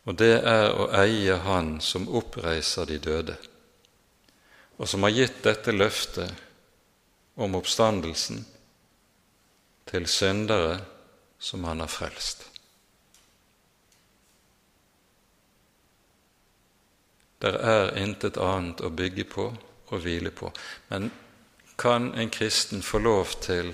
[0.05, 3.37] og det er å eie Han som oppreiser de døde,
[4.76, 6.33] og som har gitt dette løftet
[7.41, 8.45] om oppstandelsen
[9.89, 10.80] til syndere
[11.39, 12.49] som Han har frelst.
[17.43, 19.49] Der er intet annet å bygge på
[19.93, 20.53] og hvile på.
[20.93, 21.09] Men
[21.78, 23.72] kan en kristen få lov til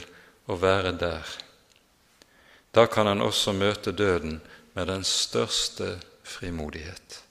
[0.49, 1.35] å være der?
[2.75, 4.41] Da kan han også møte døden
[4.75, 7.23] med den største frimodighet.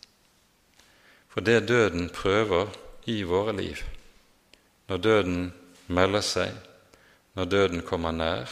[1.30, 2.74] For det døden prøver
[3.06, 3.84] i våre liv,
[4.88, 5.42] når døden
[5.88, 6.54] melder seg,
[7.38, 8.50] når døden kommer nær,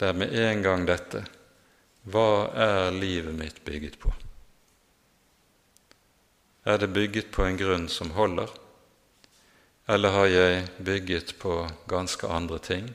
[0.00, 1.24] det er med en gang dette
[2.06, 4.12] hva er livet mitt bygget på?
[6.66, 8.50] Er det bygget på en grunn som holder,
[9.90, 12.86] eller har jeg bygget på ganske andre ting?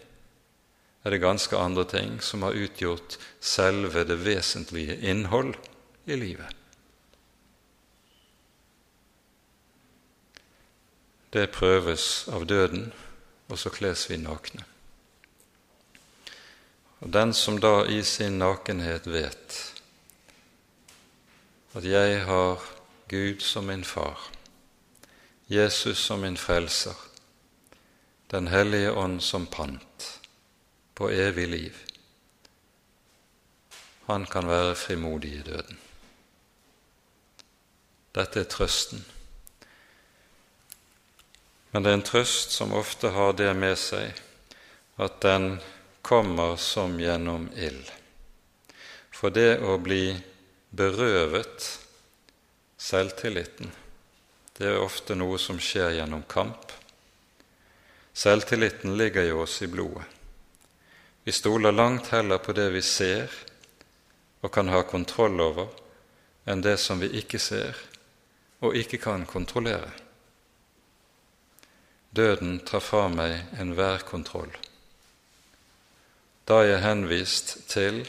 [1.03, 5.55] Er det ganske andre ting som har utgjort selve det vesentlige innhold
[6.05, 6.53] i livet?
[11.33, 12.91] Det prøves av døden,
[13.49, 14.67] og så kles vi nakne.
[17.01, 19.57] Og Den som da i sin nakenhet vet
[21.73, 22.61] at jeg har
[23.09, 24.19] Gud som min far,
[25.47, 26.95] Jesus som min frelser,
[28.31, 30.20] Den hellige ånd som pant
[31.01, 31.77] på evig liv.
[34.05, 35.77] Han kan være frimodig i døden.
[38.13, 39.01] Dette er trøsten.
[41.71, 44.21] Men det er en trøst som ofte har det med seg
[45.01, 45.55] at den
[46.05, 47.89] kommer som gjennom ild.
[49.09, 50.05] For det å bli
[50.69, 51.71] berøvet
[52.77, 53.73] Selvtilliten
[54.53, 56.69] det er ofte noe som skjer gjennom kamp.
[58.13, 60.20] Selvtilliten ligger jo oss i blodet.
[61.23, 63.29] Vi stoler langt heller på det vi ser
[64.41, 65.67] og kan ha kontroll over,
[66.49, 67.77] enn det som vi ikke ser
[68.61, 69.91] og ikke kan kontrollere.
[72.11, 74.51] Døden tar fra meg enhver kontroll.
[76.49, 78.01] Da er jeg henvist til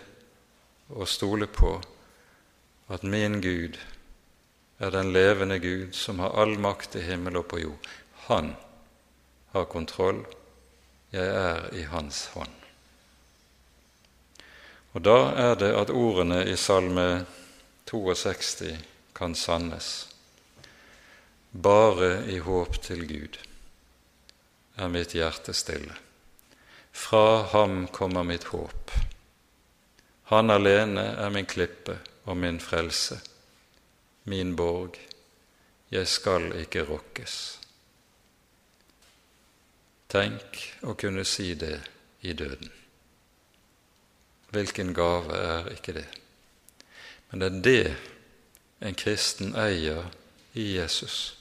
[0.91, 1.77] å stole på
[2.93, 3.79] at min Gud
[4.83, 7.93] er den levende Gud som har all makt i himmel og på jord.
[8.27, 8.55] Han
[9.53, 10.25] har kontroll.
[11.13, 12.62] Jeg er i Hans hånd.
[14.93, 17.25] Og da er det at ordene i Salme
[17.89, 18.77] 62
[19.17, 19.89] kan sannes.
[21.53, 23.39] Bare i håp til Gud
[24.77, 25.97] er mitt hjerte stille.
[26.93, 28.93] Fra ham kommer mitt håp.
[30.33, 33.21] Han alene er min klippe og min frelse,
[34.25, 34.97] min borg.
[35.93, 37.41] Jeg skal ikke rokkes.
[40.13, 41.79] Tenk å kunne si det
[42.25, 42.82] i døden.
[44.53, 46.09] Hvilken gave er ikke det?
[47.31, 47.97] Men det er det
[48.85, 50.11] en kristen eier
[50.53, 51.39] i Jesus.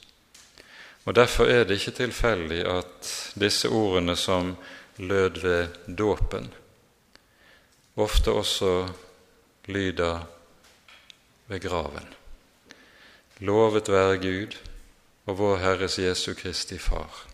[1.03, 4.55] Og Derfor er det ikke tilfeldig at disse ordene som
[4.97, 6.53] lød ved dåpen,
[7.95, 8.87] ofte også
[9.67, 10.23] lyder
[11.47, 12.07] ved graven.
[13.39, 14.55] Lovet være Gud
[15.25, 17.27] og vår Herres Jesu Kristi Far,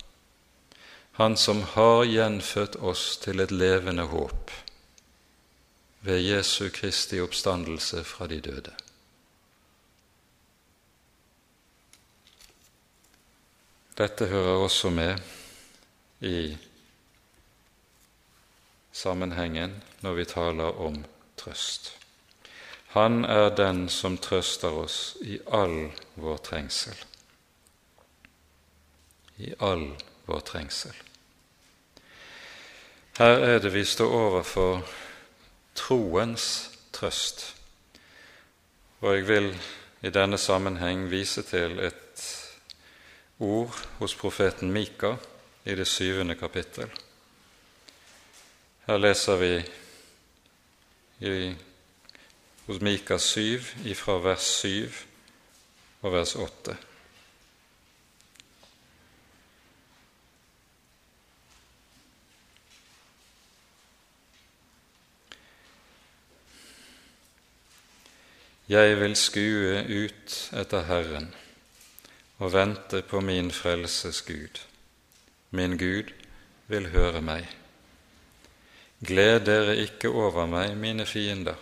[1.12, 4.50] Han som har gjenfødt oss til et levende håp
[6.00, 8.74] ved Jesu Kristi oppstandelse fra de døde.
[13.98, 15.18] Dette hører også med
[16.20, 16.56] i
[18.92, 21.04] sammenhengen når vi taler om
[21.36, 21.98] trøst.
[22.88, 26.94] Han er den som trøster oss i all vår trengsel.
[29.38, 29.90] I all
[30.26, 30.94] vår trengsel.
[33.18, 34.86] Her er det vi står overfor
[35.78, 37.54] troens trøst.
[39.00, 39.52] Og jeg vil
[40.02, 42.24] i denne sammenheng vise til et
[43.38, 45.14] ord hos profeten Mika
[45.64, 46.90] i det syvende kapittel.
[48.86, 49.52] Her leser vi
[51.20, 51.54] i,
[52.66, 54.90] hos Mika 7 ifra vers 7
[56.02, 56.76] og vers 8.
[68.68, 71.30] Jeg vil skue ut etter Herren
[72.36, 74.60] og vente på min frelses Gud.
[75.56, 76.10] Min Gud
[76.68, 77.46] vil høre meg.
[79.00, 81.56] Gled dere ikke over meg, mine fiender.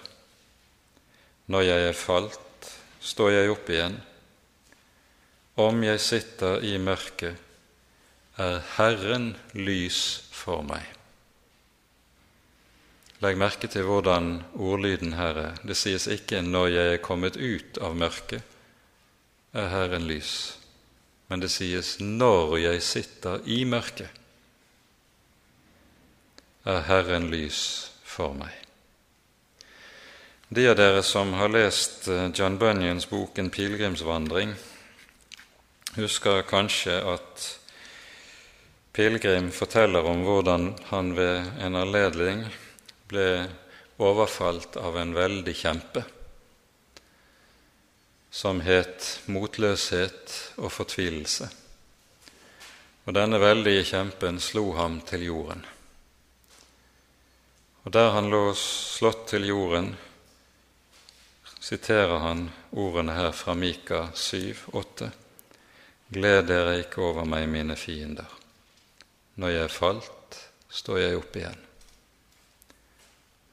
[1.46, 3.96] Når jeg er falt, står jeg opp igjen.
[5.62, 7.38] Om jeg sitter i mørket,
[8.34, 10.02] er Herren lys
[10.34, 10.95] for meg.
[13.24, 15.54] Legg merke til hvordan ordlyden her er.
[15.64, 18.42] Det sies ikke 'når jeg er kommet ut av mørket,
[19.54, 20.56] er Herren lys',
[21.28, 24.08] men det sies 'når jeg sitter i mørket'
[26.64, 28.52] er Herren lys for meg.
[30.48, 34.54] De av dere som har lest eh, John Bunyans bok 'En pilegrimsvandring',
[35.96, 37.58] husker kanskje at
[38.92, 42.44] pilegrim forteller om hvordan han ved en anledning
[43.09, 43.46] ble
[44.02, 46.04] overfalt av en veldig kjempe
[48.36, 51.46] som het motløshet og fortvilelse.
[53.07, 55.62] Og denne veldige kjempen slo ham til jorden.
[57.86, 59.92] Og der han lå slått til jorden,
[61.62, 65.11] siterer han ordene her fra Mika 7, 8.
[66.12, 68.28] Gled dere ikke over meg, mine fiender.
[69.40, 71.65] Når jeg falt, står jeg opp igjen.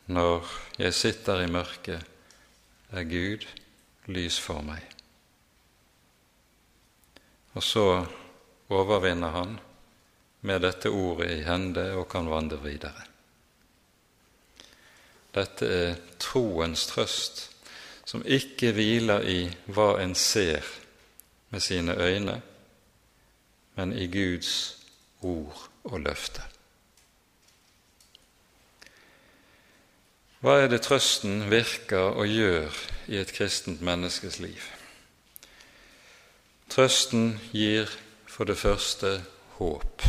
[0.05, 0.47] Når
[0.79, 2.03] jeg sitter i mørket,
[2.91, 3.45] er Gud
[4.11, 4.83] lys for meg.
[7.53, 7.85] Og så
[8.73, 9.57] overvinner han
[10.43, 13.07] med dette ordet i hende og kan vandre videre.
[15.33, 17.47] Dette er troens trøst,
[18.05, 19.39] som ikke hviler i
[19.71, 20.67] hva en ser
[21.49, 22.41] med sine øyne,
[23.75, 24.51] men i Guds
[25.21, 26.43] ord og løfte.
[30.43, 34.59] Hva er det trøsten virker og gjør i et kristent menneskes liv?
[36.67, 37.87] Trøsten gir
[38.27, 39.13] for det første
[39.55, 40.03] håp.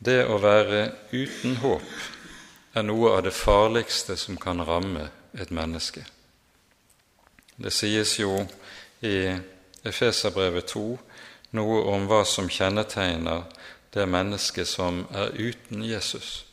[0.00, 0.80] Det å være
[1.12, 6.08] uten håp er noe av det farligste som kan ramme et menneske.
[7.60, 8.46] Det sies jo
[9.04, 9.16] i
[9.84, 10.86] Efeserbrevet 2
[11.60, 13.44] noe om hva som kjennetegner
[13.92, 16.46] det mennesket som er uten Jesus.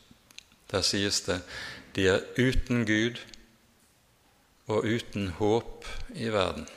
[0.71, 1.41] Der sies det
[1.95, 3.17] de er uten Gud
[4.67, 6.67] og uten håp i verden.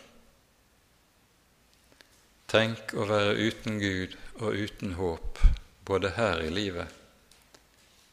[2.49, 5.43] Tenk å være uten Gud og uten håp
[5.85, 6.97] både her i livet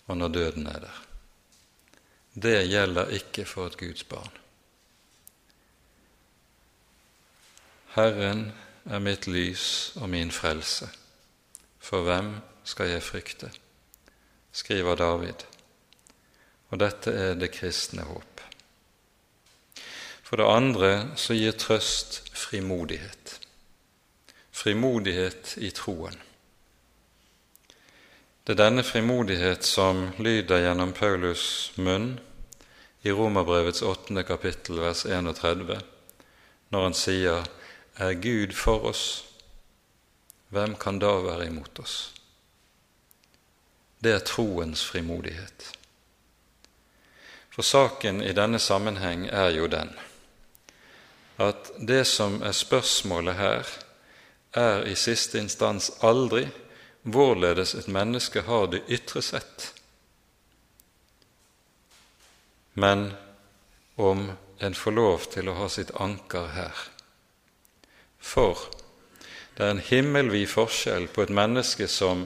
[0.08, 1.04] og når døden er der
[2.42, 4.34] det gjelder ikke for et Guds barn.
[7.96, 8.52] Herren
[8.86, 10.90] er mitt lys og min frelse.
[11.80, 13.50] For hvem skal jeg frykte?
[14.52, 15.48] skriver David.
[16.70, 18.42] Og dette er det kristne håp.
[20.28, 23.38] For det andre så gir trøst frimodighet.
[24.52, 26.18] Frimodighet i troen.
[28.44, 32.18] Det er denne frimodighet som lyder gjennom Paulus' munn
[33.04, 35.80] i Romerbrevets åttende kapittel, vers 31,
[36.72, 37.48] når han sier:"
[37.98, 39.26] Er Gud for oss,
[40.54, 42.14] hvem kan da være imot oss?
[44.04, 45.77] Det er troens frimodighet.
[47.58, 49.90] For saken i denne sammenheng er jo den
[51.42, 53.70] at det som er spørsmålet her,
[54.54, 56.48] er i siste instans aldri
[57.02, 59.68] hvorledes et menneske har det ytre sett,
[62.74, 63.12] men
[63.96, 64.32] om
[64.62, 66.82] en får lov til å ha sitt anker her.
[68.18, 68.58] For
[69.58, 72.26] det er en himmelvid forskjell på et menneske som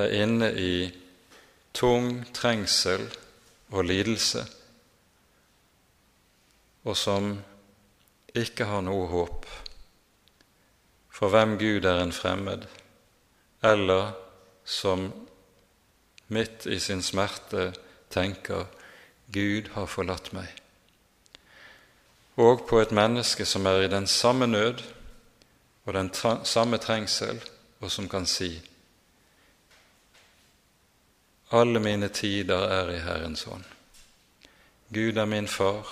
[0.00, 0.74] er inne i
[1.76, 3.08] tung trengsel
[3.70, 4.44] og lidelse,
[6.84, 7.32] og som
[8.34, 9.46] ikke har noe håp,
[11.10, 12.64] for hvem Gud er en fremmed,
[13.62, 14.12] eller
[14.64, 15.10] som
[16.28, 17.72] midt i sin smerte
[18.10, 18.66] tenker
[19.32, 20.56] 'Gud har forlatt meg',
[22.36, 24.82] og på et menneske som er i den samme nød
[25.84, 26.10] og den
[26.44, 27.42] samme trengsel,
[27.80, 28.69] og som kan si
[31.50, 33.66] 'Alle mine tider er i Herrens hånd'.
[34.94, 35.86] Gud er min far,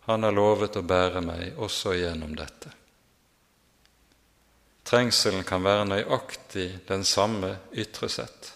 [0.00, 2.72] han har lovet å bære meg også gjennom dette.
[4.84, 8.52] Trengselen kan være nøyaktig den samme ytre sett,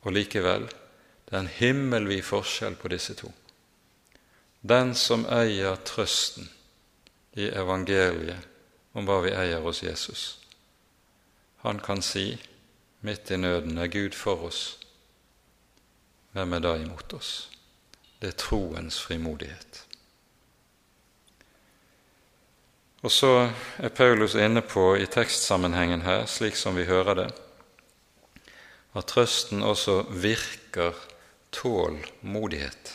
[0.00, 0.64] og likevel
[1.26, 3.28] det er en himmelvid forskjell på disse to.
[4.62, 6.48] Den som eier trøsten
[7.36, 8.48] i evangeliet
[8.96, 10.24] om hva vi eier hos Jesus,
[11.66, 12.30] han kan si
[13.04, 14.78] midt i nøden er Gud for oss.
[16.36, 17.48] Hvem er da imot oss?
[18.20, 19.78] Det er troens frimodighet.
[23.00, 23.30] Og så
[23.80, 27.26] er Paulus inne på i tekstsammenhengen her, slik som vi hører det,
[28.96, 30.92] at trøsten også virker
[31.56, 32.92] tålmodighet.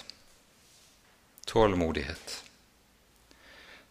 [1.50, 2.38] Tålmodighet.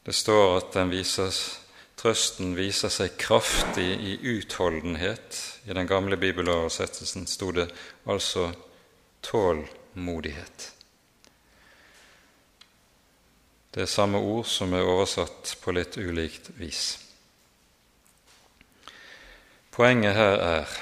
[0.07, 1.61] Det står at den vises,
[1.99, 5.45] trøsten viser seg kraftig i utholdenhet.
[5.67, 7.71] I den gamle bibeloversettelsen sto det
[8.07, 8.53] altså
[9.23, 10.73] tålmodighet.
[13.71, 16.99] Det er samme ord som er oversatt på litt ulikt vis.
[19.71, 20.75] Poenget her er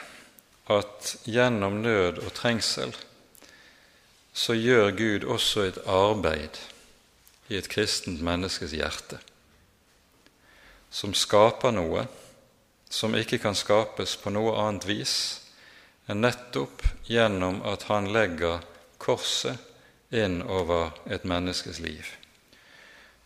[0.72, 2.94] at gjennom nød og trengsel
[4.32, 6.60] så gjør Gud også et arbeid
[7.48, 9.20] i et kristent menneskes hjerte
[10.90, 12.06] som skaper noe
[12.88, 15.14] som ikke kan skapes på noe annet vis
[16.08, 18.64] enn nettopp gjennom at han legger
[18.98, 19.60] korset
[20.10, 22.06] inn over et menneskes liv.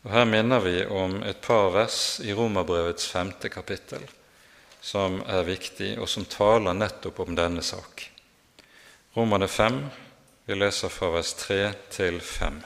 [0.03, 4.03] Og Her minner vi om et par vers i Romerbrevets femte kapittel
[4.83, 8.09] som er viktig, og som taler nettopp om denne sak.
[9.15, 9.79] Romerne fem,
[10.49, 11.61] vi leser fra vers tre
[11.95, 12.59] til fem.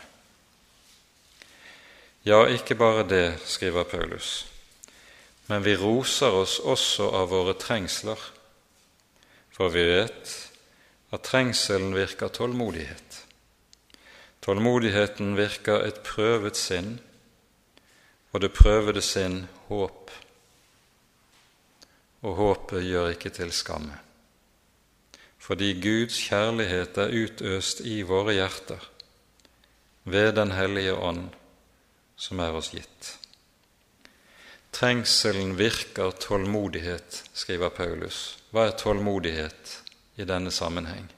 [2.25, 4.47] Ja, ikke bare det, skriver Paulus,
[5.47, 8.19] men vi roser oss også av våre trengsler,
[9.57, 10.33] for vi vet
[11.17, 13.23] at trengselen virker tålmodighet.
[14.45, 16.99] Tålmodigheten virker et prøvet sinn,
[18.37, 20.13] og det prøvede sinn håp,
[22.21, 23.97] og håpet gjør ikke til skamme.
[25.41, 28.83] Fordi Guds kjærlighet er utøst i våre hjerter
[30.05, 31.31] ved Den hellige ånd,
[32.17, 33.17] som er oss gitt.
[34.77, 38.37] Trengselen virker tålmodighet, skriver Paulus.
[38.57, 39.71] Hva er tålmodighet
[40.17, 41.11] i denne sammenheng?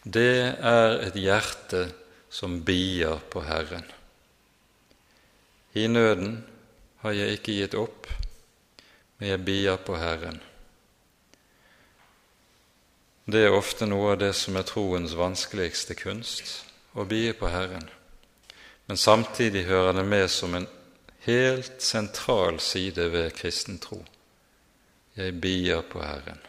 [0.00, 1.82] Det er et hjerte
[2.32, 3.84] som bier på Herren.
[5.76, 6.38] I nøden
[7.04, 8.08] har jeg ikke gitt opp,
[9.18, 10.40] men jeg bier på Herren.
[13.28, 16.62] Det er ofte noe av det som er troens vanskeligste kunst,
[16.96, 17.90] å bie på Herren.
[18.88, 20.72] Men samtidig hører det med som en
[21.28, 24.00] helt sentral side ved kristen tro.
[25.16, 26.40] Jeg bier på Herren.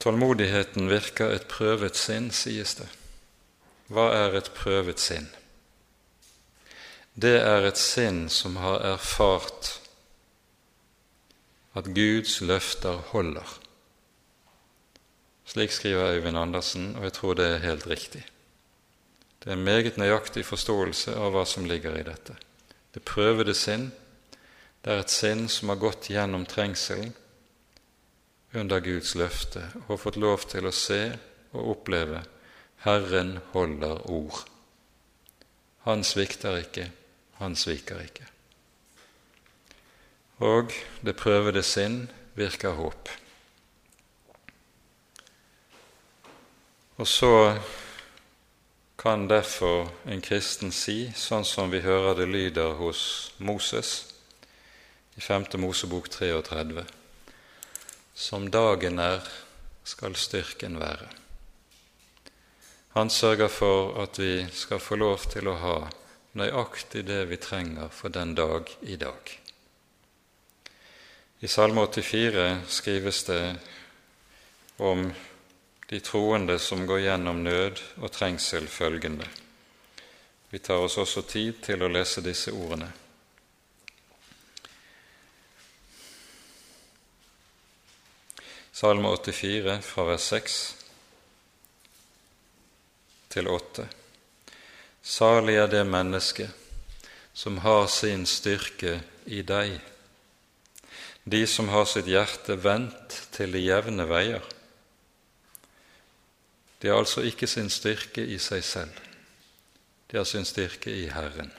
[0.00, 2.88] Tålmodigheten virker et prøvet sinn, sies det.
[3.92, 5.28] Hva er et prøvet sinn?
[7.20, 9.76] det er et sinn som har erfart
[11.76, 13.46] at Guds løfter holder.
[15.50, 18.22] Slik skriver Øyvind Andersen, og jeg tror det er helt riktig.
[19.42, 22.36] Det er en meget nøyaktig forståelse av hva som ligger i dette.
[22.94, 23.92] det prøvede sinn,
[24.80, 27.12] det er et sinn som har gått gjennom trengselen
[28.56, 31.02] under Guds løfte og fått lov til å se
[31.52, 32.22] og oppleve
[32.86, 34.46] Herren holder ord.
[35.84, 36.86] Han svikter ikke,
[37.40, 38.26] han sviker ikke.
[40.40, 40.72] Og
[41.04, 42.06] det prøvede sinn
[42.38, 43.10] virker håp.
[46.96, 47.34] Og så
[49.00, 54.09] kan derfor en kristen si, sånn som vi hører det lyder hos Moses
[55.16, 55.44] i 5.
[55.54, 56.84] Mosebok 33.:
[58.14, 59.20] Som dagen er,
[59.84, 61.08] skal styrken være.
[62.94, 65.76] Han sørger for at vi skal få lov til å ha
[66.38, 69.40] nøyaktig det vi trenger for den dag i dag.
[71.40, 73.56] I Salme 84 skrives det
[74.76, 75.06] om
[75.90, 79.26] de troende som går gjennom nød og trengsel, følgende.
[80.50, 82.90] Vi tar oss også tid til å lese disse ordene.
[88.72, 90.56] Salme 84 fra vers 6
[93.34, 93.86] til 8.
[95.02, 96.46] Salig er det menneske
[97.34, 99.74] som har sin styrke i deg,
[101.24, 104.46] de som har sitt hjerte vendt til de jevne veier.
[106.78, 109.04] De har altså ikke sin styrke i seg selv,
[110.10, 111.50] de har sin styrke i Herren.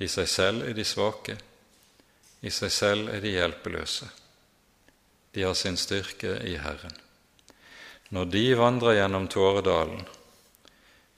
[0.00, 1.36] I seg selv er de svake,
[2.40, 4.08] i seg selv er de hjelpeløse.
[5.34, 6.94] De har sin styrke i Herren.
[8.14, 10.06] Når de vandrer gjennom Tåredalen,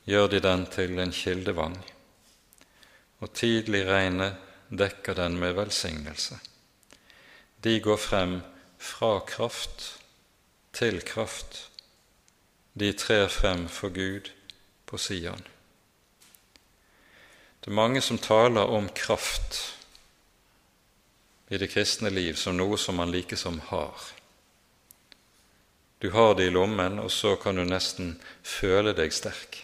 [0.09, 1.77] gjør de den til en kildevang,
[3.21, 4.37] og tidlig regnet
[4.71, 6.39] dekker den med velsignelse.
[7.65, 8.39] De går frem
[8.79, 9.89] fra kraft
[10.77, 11.67] til kraft
[12.77, 14.29] de trer frem for Gud
[14.87, 15.47] på Sion.
[17.61, 19.76] Det er mange som taler om kraft
[21.49, 24.01] i det kristne liv som noe som man likesom har.
[25.99, 29.63] Du har det i lommen, og så kan du nesten føle deg sterk.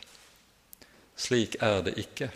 [1.16, 2.30] Slik er det ikke.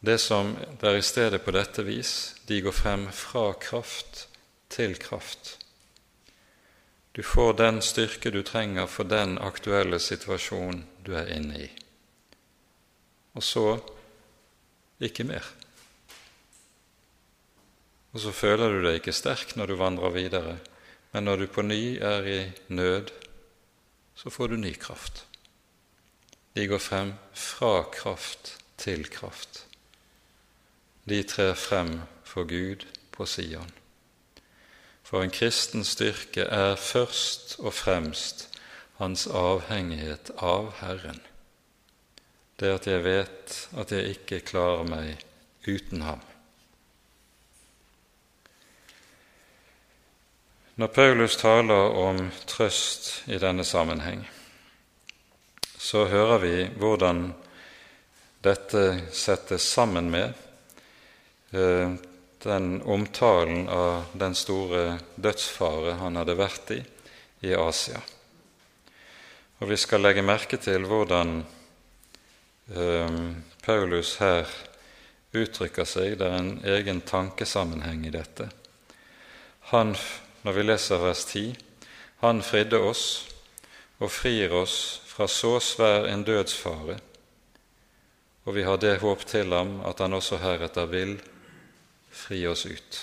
[0.00, 4.28] Det som er i stedet på dette vis, de går frem fra kraft
[4.70, 5.58] til kraft.
[7.12, 11.68] Du får den styrke du trenger for den aktuelle situasjonen du er inne i.
[13.34, 13.64] Og så
[15.02, 15.42] ikke mer.
[18.18, 20.56] Og så føler du deg ikke sterk når du vandrer videre,
[21.12, 22.38] men når du på ny er i
[22.74, 23.12] nød,
[24.18, 25.20] så får du ny kraft.
[26.58, 29.60] De går frem fra kraft til kraft.
[31.06, 31.92] De trer frem
[32.26, 32.82] for Gud
[33.14, 33.70] på Sion.
[35.06, 38.48] For en kristens styrke er først og fremst
[38.98, 41.22] hans avhengighet av Herren.
[42.58, 45.22] Det at jeg vet at jeg ikke klarer meg
[45.70, 46.27] uten ham.
[50.78, 54.20] Når Paulus taler om trøst i denne sammenheng,
[55.74, 57.32] så hører vi hvordan
[58.46, 60.30] dette settes sammen med
[61.50, 61.96] eh,
[62.44, 66.78] den omtalen av den store dødsfare han hadde vært i
[67.40, 67.98] i Asia.
[69.58, 71.40] Og Vi skal legge merke til hvordan
[72.70, 73.18] eh,
[73.66, 74.46] Paulus her
[75.34, 76.18] uttrykker seg.
[76.18, 78.48] Det er en egen tankesammenheng i dette.
[79.74, 79.94] Han,
[80.48, 81.40] når vi leser vers 10,
[82.22, 83.02] han fridde oss
[84.00, 86.94] og frir oss fra så svær en dødsfare,
[88.48, 91.18] og vi har det håp til ham at han også heretter vil
[92.08, 93.00] fri oss ut.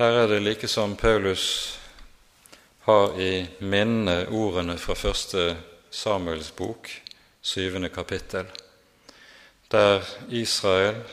[0.00, 1.44] Her er det like som Paulus
[2.86, 5.58] har i minne ordene fra første
[5.92, 6.88] Samuels bok,
[7.42, 8.48] syvende kapittel,
[9.68, 11.04] der Israel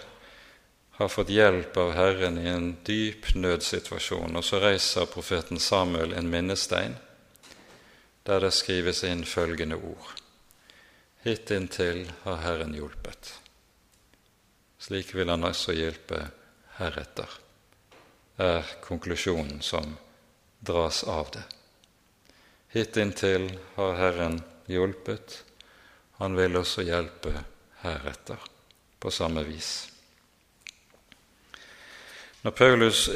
[1.01, 6.29] har fått hjelp av Herren i en dyp nødsituasjon, og så reiser profeten Samuel en
[6.29, 6.95] minnestein
[8.23, 10.11] der det skrives inn følgende ord.
[11.25, 13.33] Hittil har Herren hjulpet.
[14.81, 16.23] Slik vil han også hjelpe
[16.77, 17.29] heretter,
[18.37, 19.95] er konklusjonen som
[20.61, 21.43] dras av det.
[22.73, 25.43] Hittinntil har Herren hjulpet,
[26.21, 27.33] han vil også hjelpe
[27.81, 28.37] heretter
[29.01, 29.90] på samme vis.
[32.41, 33.09] Når Paulus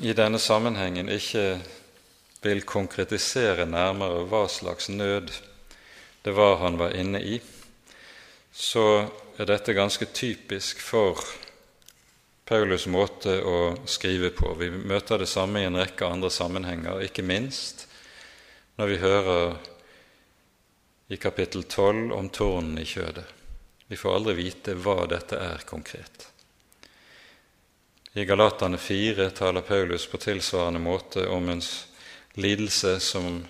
[0.00, 1.58] i denne sammenhengen ikke
[2.40, 5.28] vil konkretisere nærmere hva slags nød
[6.24, 7.36] det var han var inne i,
[8.56, 9.04] så
[9.36, 11.20] er dette ganske typisk for
[12.48, 14.54] Paulus' måte å skrive på.
[14.56, 17.84] Vi møter det samme i en rekke andre sammenhenger, ikke minst
[18.80, 19.58] når vi hører
[21.12, 23.24] i kapittel 12 om tårnen i kjødet,
[23.88, 26.35] Vi får aldri vite hva dette er konkret.
[28.16, 31.62] I Galatane 4 taler Paulus på tilsvarende måte om en
[32.34, 33.44] lidelse som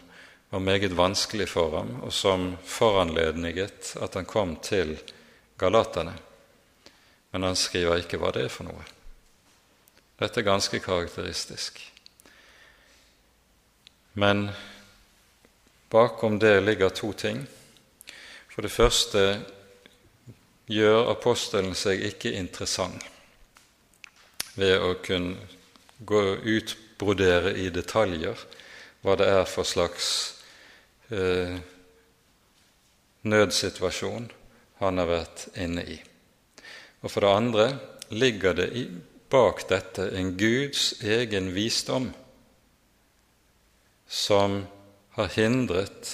[0.51, 4.97] var meget vanskelig for ham, og som foranledniget at han kom til
[5.59, 6.17] galaterne.
[7.31, 8.83] Men han skriver ikke hva det er for noe.
[10.19, 11.79] Dette er ganske karakteristisk.
[14.19, 14.49] Men
[15.95, 17.45] bakom det ligger to ting.
[18.51, 19.29] For det første
[20.67, 23.13] gjør apostelen seg ikke interessant
[24.57, 25.37] ved å kunne
[25.99, 28.41] gå utbrodere i detaljer
[29.05, 30.09] hva det er for slags
[31.13, 31.57] eh,
[33.27, 34.31] nødsituasjon
[34.81, 35.99] han har vært inne i.
[37.03, 37.67] Og for det andre
[38.11, 38.87] ligger det i,
[39.31, 42.13] bak dette en Guds egen visdom
[44.07, 44.61] som
[45.17, 46.13] har hindret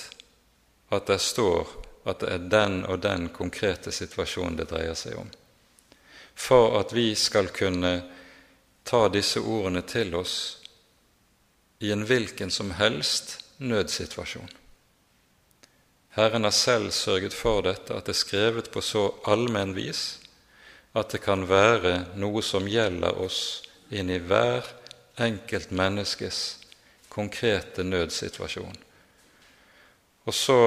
[0.92, 1.68] at det står
[2.08, 5.28] at det er den og den konkrete situasjonen det dreier seg om.
[6.34, 7.92] For at vi skal kunne
[8.84, 10.36] ta disse ordene til oss
[11.82, 14.50] i en hvilken som helst nødsituasjon.
[16.12, 20.18] Herren har selv sørget for dette, at det er skrevet på så allmenn vis
[20.92, 24.66] at det kan være noe som gjelder oss inn i hver
[25.20, 26.40] enkelt menneskes
[27.12, 28.76] konkrete nødsituasjon.
[30.28, 30.58] Og så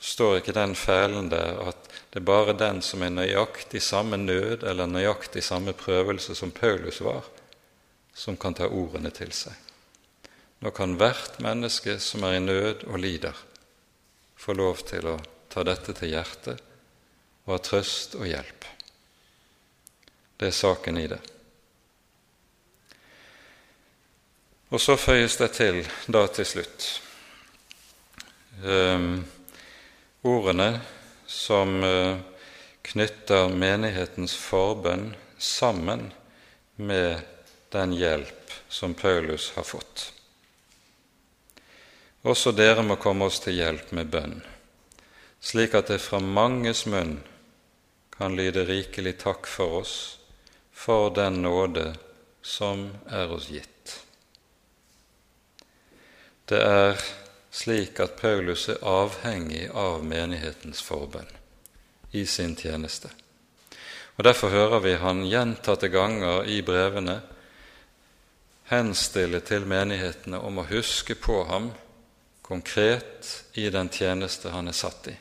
[0.00, 4.62] står ikke den fælen der at det er bare den som er nøyaktig samme nød
[4.62, 7.24] eller nøyaktig samme prøvelse som Paulus var,
[8.14, 9.54] som kan ta ordene til seg.
[10.64, 13.36] Nå kan hvert menneske som er i nød og lider,
[14.38, 15.18] få lov til å
[15.50, 16.62] ta dette til hjertet
[17.46, 18.66] og ha trøst og hjelp.
[20.38, 21.20] Det er saken i det.
[24.68, 25.80] Og så føyes det til
[26.12, 26.86] da til slutt
[28.62, 29.24] um,
[30.28, 30.68] ordene
[31.26, 32.20] som uh,
[32.88, 36.10] knytter menighetens forbønn sammen
[36.76, 37.24] med
[37.72, 40.12] den hjelp som Paulus har fått.
[42.28, 44.38] Også dere må komme oss til hjelp med bønn,
[45.40, 47.18] slik at det fra manges munn
[48.18, 49.94] kan lyde rikelig takk for oss
[50.74, 51.92] for den nåde
[52.42, 53.94] som er oss gitt.
[56.48, 56.96] Det er
[57.58, 61.30] slik at Paulus er avhengig av menighetens forbønn
[62.14, 63.10] i sin tjeneste.
[64.18, 67.20] Og Derfor hører vi han gjentatte ganger i brevene
[68.70, 71.70] henstille til menighetene om å huske på ham
[72.46, 75.16] konkret i den tjeneste han er satt i.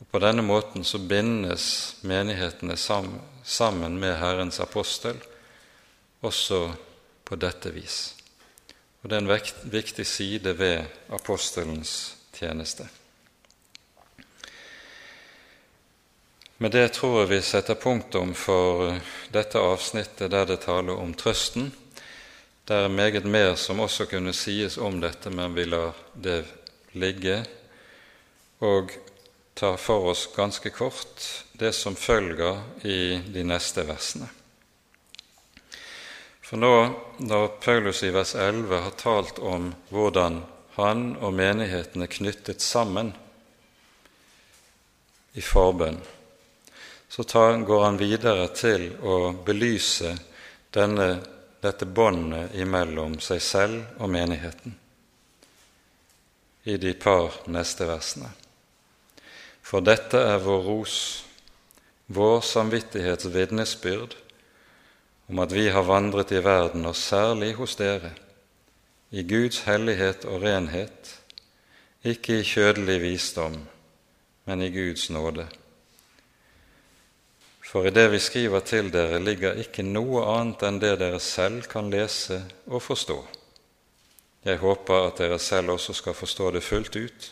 [0.00, 5.16] Og På denne måten så bindes menighetene sammen med Herrens apostel
[6.20, 6.60] også
[7.24, 8.16] på dette vis.
[9.06, 10.80] Og Det er en viktig side ved
[11.14, 12.88] apostelens tjeneste.
[16.58, 18.96] Med det tror jeg vi setter punktum for
[19.30, 21.70] dette avsnittet der det taler om trøsten
[22.66, 26.40] det er meget mer som også kunne sies om dette, men vi lar det
[26.98, 27.44] ligge
[28.58, 28.90] og
[29.54, 34.26] tar for oss ganske kort det som følger i de neste versene.
[36.46, 36.74] For nå,
[37.18, 40.44] når Paulus i vers 11 har talt om hvordan
[40.76, 43.08] han og menigheten er knyttet sammen
[45.34, 45.98] i forbønn,
[47.08, 49.16] så tar, går han videre til å
[49.46, 50.12] belyse
[50.70, 51.08] denne
[51.64, 54.76] dette båndet imellom seg selv og menigheten
[56.70, 58.30] i de par neste versene.
[59.66, 61.00] For dette er vår ros,
[62.06, 64.14] vår samvittighets vitnesbyrd
[65.28, 68.12] om at vi har vandret i verden, og særlig hos dere,
[69.10, 71.12] i Guds hellighet og renhet,
[72.06, 73.56] ikke i kjødelig visdom,
[74.46, 75.48] men i Guds nåde.
[77.66, 81.66] For i det vi skriver til dere, ligger ikke noe annet enn det dere selv
[81.70, 83.18] kan lese og forstå.
[84.46, 87.30] Jeg håper at dere selv også skal forstå det fullt ut,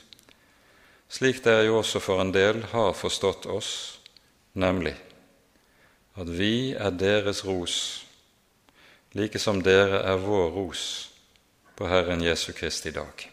[1.08, 4.00] slik dere jo også for en del har forstått oss,
[4.58, 4.96] nemlig
[6.14, 7.76] at vi er deres ros,
[9.14, 10.84] like som dere er vår ros
[11.74, 13.30] på Herren Jesu Kristi dag.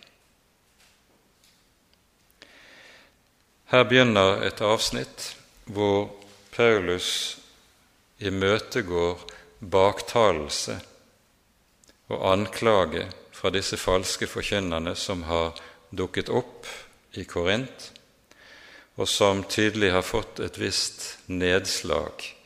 [3.72, 5.30] Her begynner et avsnitt
[5.70, 6.10] hvor
[6.52, 7.38] Paulus
[8.20, 9.22] imøtegår
[9.62, 10.76] baktalelse
[12.12, 15.54] og anklage fra disse falske forkynnerne som har
[15.94, 16.68] dukket opp
[17.16, 17.92] i Korint,
[18.98, 22.41] og som tydelig har fått et visst nedslag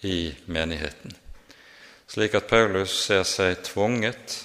[0.00, 1.14] i menigheten.
[2.06, 4.36] Slik at Paulus ser seg tvunget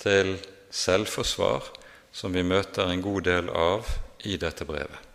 [0.00, 0.36] til
[0.70, 1.66] selvforsvar,
[2.12, 3.88] som vi møter en god del av
[4.26, 5.06] i dette brevet.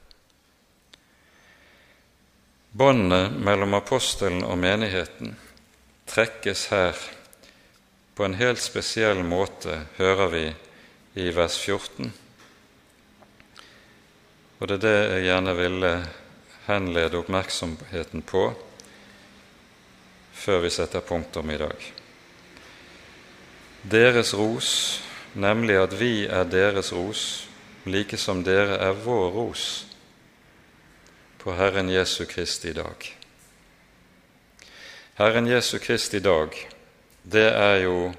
[2.76, 5.38] Båndet mellom apostelen og menigheten
[6.12, 7.00] trekkes her
[8.16, 10.44] på en helt spesiell måte, hører vi
[11.24, 12.12] i vers 14.
[14.60, 15.92] Og det er det jeg gjerne ville
[16.68, 18.50] henlede oppmerksomheten på
[20.46, 21.86] før vi setter punktum i dag.
[23.82, 24.70] Deres ros,
[25.34, 27.48] nemlig at vi er deres ros,
[27.86, 29.66] like som dere er vår ros
[31.42, 33.10] på Herren Jesu Kristi dag.
[35.18, 36.54] Herren Jesu Kristi dag,
[37.24, 38.14] det er jo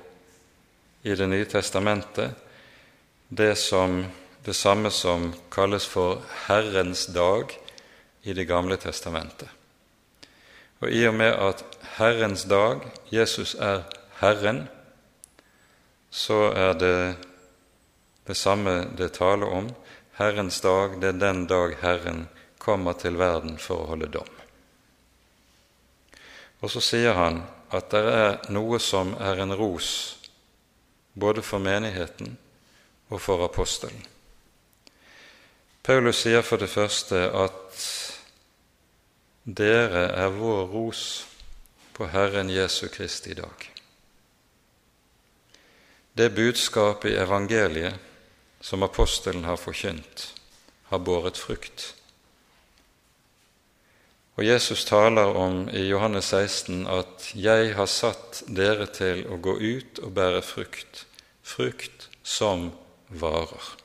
[1.06, 2.34] i Det nye testamentet
[3.28, 4.00] det, som,
[4.42, 7.54] det samme som kalles for Herrens dag
[8.22, 9.48] i Det gamle testamentet.
[10.80, 11.64] Og i og med at
[11.96, 13.82] Herrens dag, Jesus er
[14.20, 14.68] Herren,
[16.10, 17.16] så er det
[18.26, 19.70] det samme det taler om.
[20.18, 24.28] Herrens dag, det er den dag Herren kommer til verden for å holde dom.
[26.60, 27.42] Og så sier han
[27.74, 29.90] at det er noe som er en ros
[31.16, 32.36] både for menigheten
[33.08, 34.02] og for apostelen.
[35.86, 37.84] Paulus sier for det første at
[39.46, 41.26] dere er vår ros
[41.94, 43.70] på Herren Jesu Kristi dag.
[46.18, 47.94] Det budskapet i evangeliet
[48.60, 50.32] som apostelen har forkynt,
[50.90, 51.94] har båret frukt.
[54.36, 59.54] Og Jesus taler om i Johannes 16 at 'jeg har satt dere til å gå
[59.60, 61.04] ut og bære frukt',
[61.42, 62.72] frukt som
[63.08, 63.76] varer.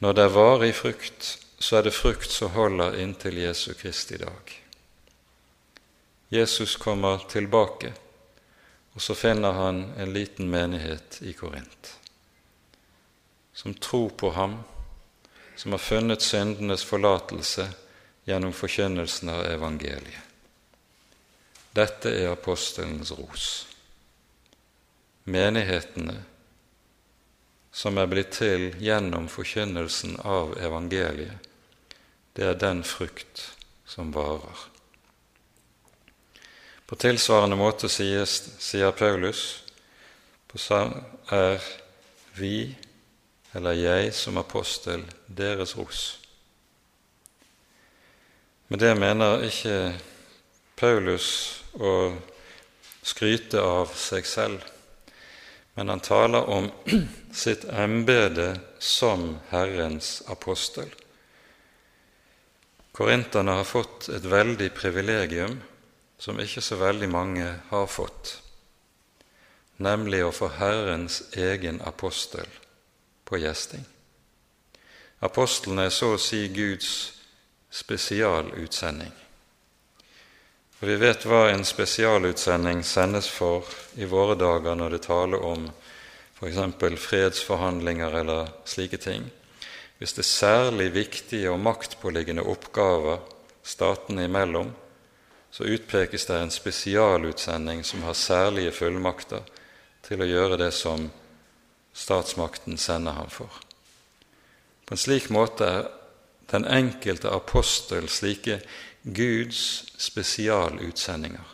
[0.00, 4.52] Når det er varig frukt, så er det frukt som holder inntil Jesu Kristi dag.
[6.28, 7.92] Jesus kommer tilbake,
[8.92, 11.98] og så finner han en liten menighet i Korint
[13.52, 14.56] som tror på ham,
[15.56, 17.68] som har funnet syndenes forlatelse
[18.24, 20.22] gjennom forkynnelsen av evangeliet.
[21.72, 23.46] Dette er apostelens ros.
[25.24, 26.16] Menighetene
[27.72, 31.51] som er blitt til gjennom forkynnelsen av evangeliet,
[32.36, 33.50] det er den frukt
[33.84, 34.68] som varer.
[36.86, 39.62] På tilsvarende måte sies, sier Paulus
[41.32, 41.62] er
[42.36, 42.74] vi,
[43.56, 46.02] eller jeg som apostel, deres ros.
[48.68, 49.94] Med det mener ikke
[50.76, 51.28] Paulus
[51.76, 52.12] å
[53.02, 54.60] skryte av seg selv,
[55.74, 56.68] men han taler om
[57.44, 60.92] sitt embete som Herrens apostel.
[62.92, 65.56] Korinterne har fått et veldig privilegium
[66.20, 68.36] som ikke så veldig mange har fått,
[69.82, 72.46] nemlig å få Herrens egen apostel
[73.24, 73.82] på gjesting.
[75.24, 76.92] Apostlene er så å si Guds
[77.72, 79.12] spesialutsending.
[80.82, 83.64] Og Vi vet hva en spesialutsending sendes for
[83.94, 85.68] i våre dager når det taler om
[86.36, 86.58] f.eks.
[87.06, 89.30] fredsforhandlinger eller slike ting.
[90.02, 93.20] Hvis det er særlig viktige og maktpåliggende oppgaver
[93.62, 94.72] statene imellom,
[95.54, 99.46] så utpekes det en spesialutsending som har særlige fullmakter
[100.02, 101.06] til å gjøre det som
[101.94, 103.46] statsmakten sender ham for.
[104.82, 105.88] På en slik måte er
[106.50, 108.58] den enkelte apostel slike
[109.06, 111.46] Guds spesialutsendinger,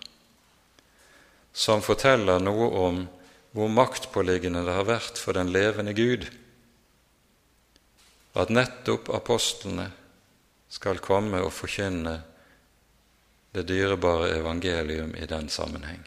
[1.52, 3.06] som forteller noe om
[3.52, 6.30] hvor maktpåliggende det har vært for den levende Gud
[8.38, 9.88] at nettopp apostlene
[10.70, 12.14] skal komme og forkynne
[13.56, 16.04] det dyrebare evangelium i den sammenheng.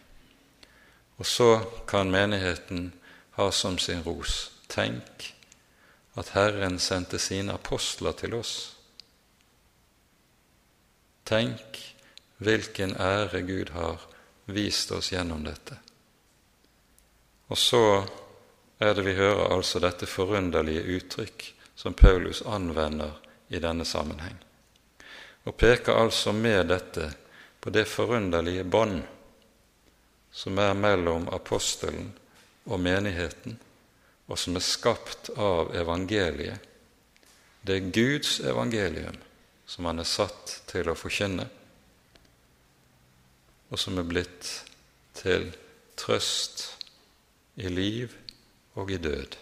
[1.18, 1.52] Og så
[1.88, 2.92] kan menigheten
[3.38, 5.34] ha som sin ros tenk
[6.20, 8.56] at Herren sendte sine apostler til oss.
[11.26, 11.80] Tenk
[12.42, 14.02] hvilken ære Gud har
[14.52, 15.78] vist oss gjennom dette.
[17.52, 17.84] Og så
[18.80, 21.48] er det vi hører altså dette forunderlige uttrykk
[21.82, 23.12] som Paulus anvender
[23.48, 24.36] i denne sammenheng,
[25.44, 27.08] og peker altså med dette
[27.58, 29.00] på det forunderlige bånd
[30.30, 32.12] som er mellom apostelen
[32.70, 33.58] og menigheten,
[34.30, 36.62] og som er skapt av evangeliet.
[37.66, 39.18] Det er Guds evangelium
[39.66, 41.50] som han er satt til å forkynne,
[43.74, 44.58] og som er blitt
[45.18, 45.50] til
[45.98, 46.68] trøst
[47.58, 48.14] i liv
[48.78, 49.42] og i død